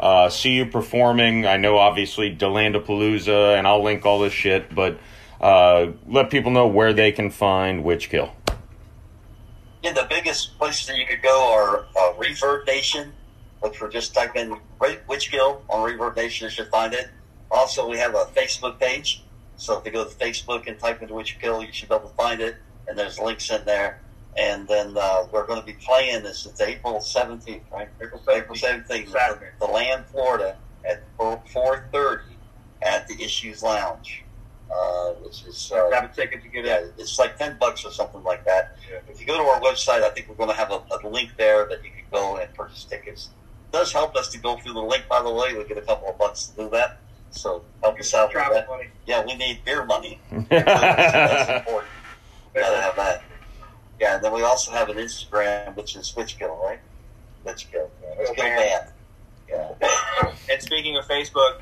[0.00, 1.46] uh, see you performing.
[1.46, 4.98] I know obviously Delandapalooza, and I'll link all this shit, but
[5.42, 8.30] uh, let people know where they can find Witchkill.
[9.82, 13.12] Yeah, the biggest places that you could go are uh, Reverb Nation,
[13.60, 17.10] which we're just type in Wi- Witchkill on Reverb Nation, you should find it.
[17.50, 19.24] Also, we have a Facebook page,
[19.56, 22.14] so if you go to Facebook and type in Witchkill, you should be able to
[22.14, 22.56] find it,
[22.86, 24.00] and there's links in there.
[24.38, 26.46] And then uh, we're going to be playing this.
[26.46, 27.88] It's April 17th, right?
[28.00, 29.46] April April 17th, Saturday.
[29.60, 30.56] DeLand, Florida,
[30.88, 32.20] at 4:30
[32.80, 34.21] at the Issues Lounge,
[34.72, 36.92] uh, which is uh, Got a ticket to get yeah, in.
[36.98, 38.76] it's like ten bucks or something like that.
[38.90, 38.98] Yeah.
[39.08, 41.30] If you go to our website, I think we're going to have a, a link
[41.36, 43.30] there that you can go and purchase tickets.
[43.68, 45.54] It does help us to go through the link, by the way.
[45.56, 46.98] We get a couple of bucks to do that,
[47.30, 48.68] so help us out with that.
[48.68, 48.88] money.
[49.06, 50.20] Yeah, we need beer money.
[50.48, 51.90] That's important.
[52.54, 53.22] We gotta have that.
[54.00, 56.80] Yeah, and then we also have an Instagram, which is Witchkill, right?
[57.46, 57.88] Witchkill.
[58.02, 58.88] Yeah, Witchkill Band.
[59.48, 60.32] Yeah.
[60.50, 61.60] And speaking of Facebook,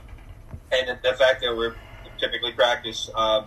[0.73, 1.75] and the, the fact that we're
[2.21, 3.47] typically practice, um,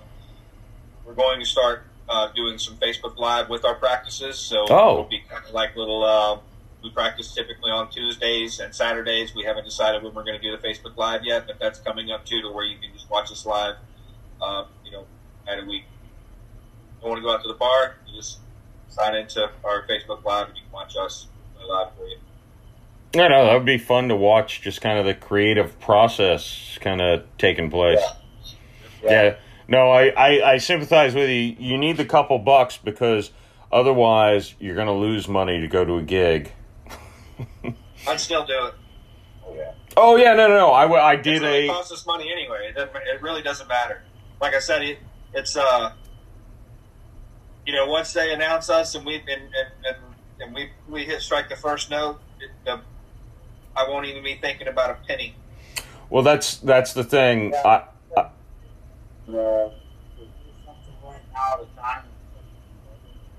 [1.05, 4.37] we're going to start uh, doing some Facebook Live with our practices.
[4.37, 4.91] So Oh.
[4.93, 6.03] it'll be kind of like little.
[6.03, 6.39] Uh,
[6.83, 9.33] we practice typically on Tuesdays and Saturdays.
[9.33, 12.11] We haven't decided when we're going to do the Facebook Live yet, but that's coming
[12.11, 13.75] up too, to where you can just watch us live.
[14.41, 15.05] Uh, you know,
[15.47, 15.83] at a week.
[16.99, 17.95] Don't want to go out to the bar?
[18.07, 18.39] You just
[18.89, 21.27] sign into our Facebook Live and you can watch us
[21.65, 22.17] live for you.
[23.15, 24.61] I know that would be fun to watch.
[24.61, 27.99] Just kind of the creative process kind of taking place.
[28.01, 28.13] Yeah.
[29.67, 31.55] No, I, I, I sympathize with you.
[31.57, 33.31] You need the couple bucks because
[33.71, 36.51] otherwise you're going to lose money to go to a gig.
[38.07, 38.73] I'd still do it.
[39.45, 40.71] Oh yeah, Oh, yeah, no, no, no.
[40.73, 41.61] I, w- I I did going a.
[41.67, 42.73] to cost us money anyway.
[42.75, 44.01] It, it really doesn't matter.
[44.41, 44.97] Like I said, it,
[45.33, 45.93] it's uh,
[47.65, 49.97] you know, once they announce us and we and and, and,
[50.41, 52.81] and we we hit strike the first note, it, the,
[53.75, 55.35] I won't even be thinking about a penny.
[56.09, 57.53] Well, that's that's the thing.
[57.63, 57.83] I,
[59.25, 60.29] If there's
[60.65, 62.03] something right now, the time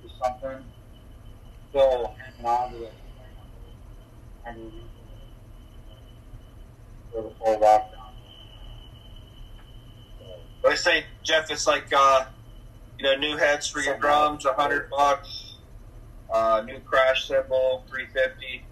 [0.03, 0.65] is something
[1.69, 2.95] still hanging on to it.
[4.47, 4.71] And we
[7.13, 7.91] for the full lockdown.
[10.67, 12.25] I say, Jeff, it's like uh,
[12.99, 15.57] you know, new heads for your drums, a hundred bucks.
[16.33, 18.65] Uh, new crash cymbal, three fifty.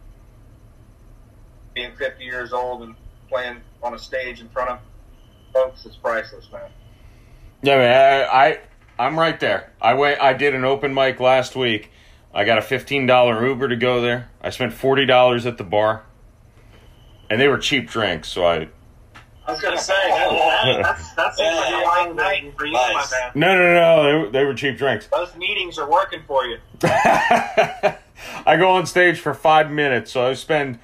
[1.74, 2.96] Being fifty years old and
[3.28, 4.78] playing on a stage in front of
[5.52, 6.62] folks is priceless, man.
[7.62, 8.58] Yeah, man, I, I
[8.98, 9.72] I'm right there.
[9.80, 10.20] I went.
[10.20, 11.90] I did an open mic last week.
[12.34, 14.30] I got a fifteen dollar Uber to go there.
[14.40, 16.04] I spent forty dollars at the bar,
[17.30, 18.28] and they were cheap drinks.
[18.28, 18.68] So I
[19.46, 21.80] I was gonna say that, that's that's Yeah.
[21.80, 23.30] a long night for you, my man.
[23.34, 24.02] no no no no.
[24.04, 25.08] They, were- they were cheap drinks.
[25.08, 26.58] Those meetings are working for you.
[26.82, 30.78] I go on stage for five minutes, so I spend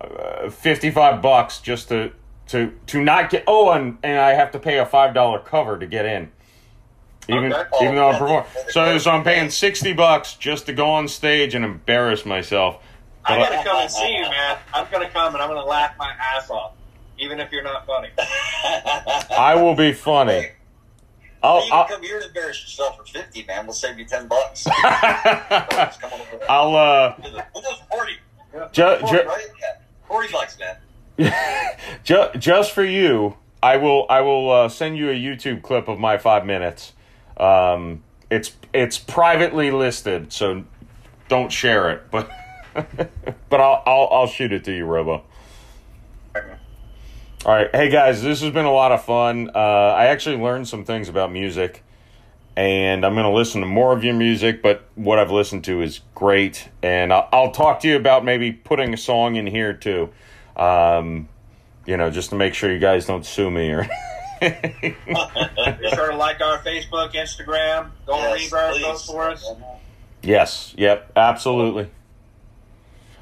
[0.00, 2.12] uh, fifty-five bucks just to
[2.48, 3.44] to to not get.
[3.46, 6.30] Oh, and and I have to pay a five dollar cover to get in.
[7.28, 7.68] Even Okay.
[7.82, 11.08] even though I'm Oh, performing, so so I'm paying sixty bucks just to go on
[11.08, 12.82] stage and embarrass myself.
[13.24, 14.56] I gotta come and see you, man.
[14.72, 16.72] I'm gonna come and I'm gonna laugh my ass off,
[17.18, 18.08] even if you're not funny.
[19.38, 20.52] I will be funny.
[21.42, 23.66] I'll, you can I'll, come here and embarrass yourself for fifty, man.
[23.66, 24.64] We'll save you ten bucks.
[24.64, 24.74] Come
[26.12, 26.44] on over.
[26.48, 27.14] I'll uh,
[27.54, 28.14] We'll forty.
[28.72, 29.46] ju- Forty, ju- right?
[29.60, 29.76] Yeah.
[30.08, 30.76] Forty bucks, man.
[32.04, 35.98] Ju- just for you, I will I will uh, send you a YouTube clip of
[35.98, 36.92] my five minutes.
[37.36, 40.64] Um, it's it's privately listed, so
[41.28, 42.10] don't share it.
[42.10, 42.30] But
[42.74, 45.24] but I'll I'll I'll shoot it to you, Robo.
[47.46, 49.50] All right, hey guys, this has been a lot of fun.
[49.54, 51.84] Uh, I actually learned some things about music,
[52.56, 54.60] and I'm going to listen to more of your music.
[54.60, 58.52] But what I've listened to is great, and I'll, I'll talk to you about maybe
[58.52, 60.10] putting a song in here too.
[60.58, 61.28] Um,
[61.86, 63.88] you know, just to make sure you guys don't sue me or.
[64.40, 64.48] Be
[65.90, 67.90] sure to like our Facebook, Instagram.
[68.06, 69.04] Go on Yes, Reverb, please.
[69.04, 69.50] for us.
[70.22, 70.74] Yes.
[70.76, 71.12] Yep.
[71.16, 71.90] Absolutely.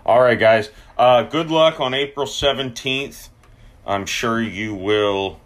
[0.04, 0.70] All right, guys.
[0.98, 3.28] Uh, good luck on April seventeenth.
[3.86, 5.40] I'm sure you will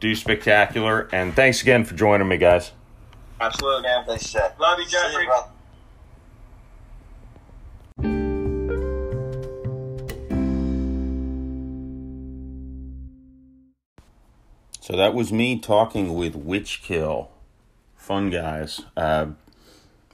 [0.00, 1.08] do spectacular.
[1.12, 2.72] And thanks again for joining me, guys.
[3.40, 4.04] Absolutely, man.
[4.06, 4.58] Thanks, Jeff.
[4.58, 5.26] Love you, See you, Jeffrey.
[14.86, 17.26] So that was me talking with Witchkill.
[17.96, 18.82] Fun guys.
[18.96, 19.30] Uh,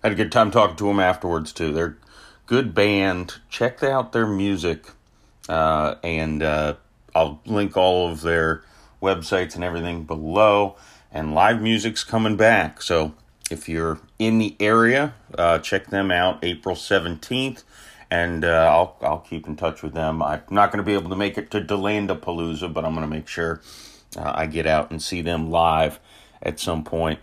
[0.02, 1.74] had a good time talking to them afterwards too.
[1.74, 1.98] They're
[2.46, 3.34] good band.
[3.50, 4.86] Check out their music,
[5.46, 6.76] uh, and uh,
[7.14, 8.62] I'll link all of their
[9.02, 10.76] websites and everything below.
[11.10, 13.12] And live music's coming back, so
[13.50, 16.42] if you're in the area, uh, check them out.
[16.42, 17.62] April seventeenth.
[18.10, 20.22] And uh, I'll I'll keep in touch with them.
[20.22, 23.14] I'm not going to be able to make it to Delandapalooza, but I'm going to
[23.14, 23.60] make sure
[24.16, 26.00] uh, I get out and see them live
[26.42, 27.20] at some point.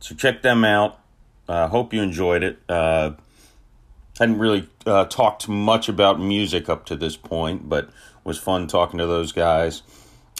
[0.00, 1.00] So check them out.
[1.48, 2.58] Uh, hope you enjoyed it.
[2.68, 3.12] Uh,
[4.18, 7.90] hadn't really uh, talked much about music up to this point, but
[8.24, 9.82] was fun talking to those guys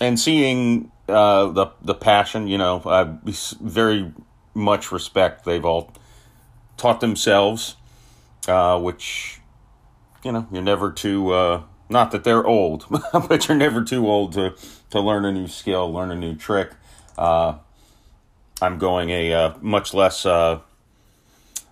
[0.00, 2.46] and seeing uh, the the passion.
[2.46, 3.16] You know, I
[3.60, 4.12] very
[4.54, 5.44] much respect.
[5.44, 5.92] They've all
[6.76, 7.76] taught themselves,
[8.46, 9.40] uh, which
[10.24, 11.32] you know you're never too.
[11.90, 14.54] Not that they're old, but you're never too old to
[14.90, 16.70] to learn a new skill, learn a new trick.
[17.16, 17.58] Uh,
[18.60, 20.60] I'm going a uh, much less uh,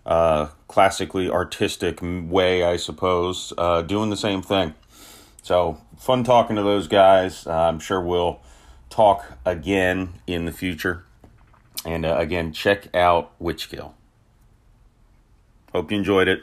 [0.05, 4.75] uh, classically artistic way, I suppose, uh, doing the same thing.
[5.43, 7.47] So fun talking to those guys.
[7.47, 8.41] Uh, I'm sure we'll
[8.91, 11.05] talk again in the future.
[11.85, 13.93] And again, check out Witchkill.
[15.73, 16.43] Hope you enjoyed it.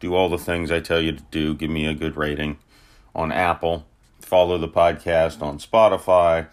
[0.00, 1.54] Do all the things I tell you to do.
[1.54, 2.58] Give me a good rating
[3.14, 3.86] on Apple.
[4.20, 6.48] Follow the podcast on Spotify.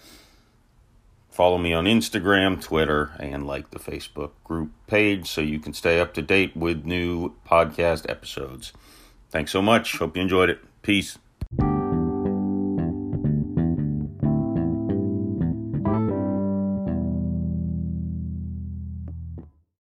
[1.30, 6.00] Follow me on Instagram, Twitter, and like the Facebook group page so you can stay
[6.00, 8.72] up to date with new podcast episodes.
[9.30, 9.98] Thanks so much.
[9.98, 10.60] Hope you enjoyed it.
[10.82, 11.18] Peace.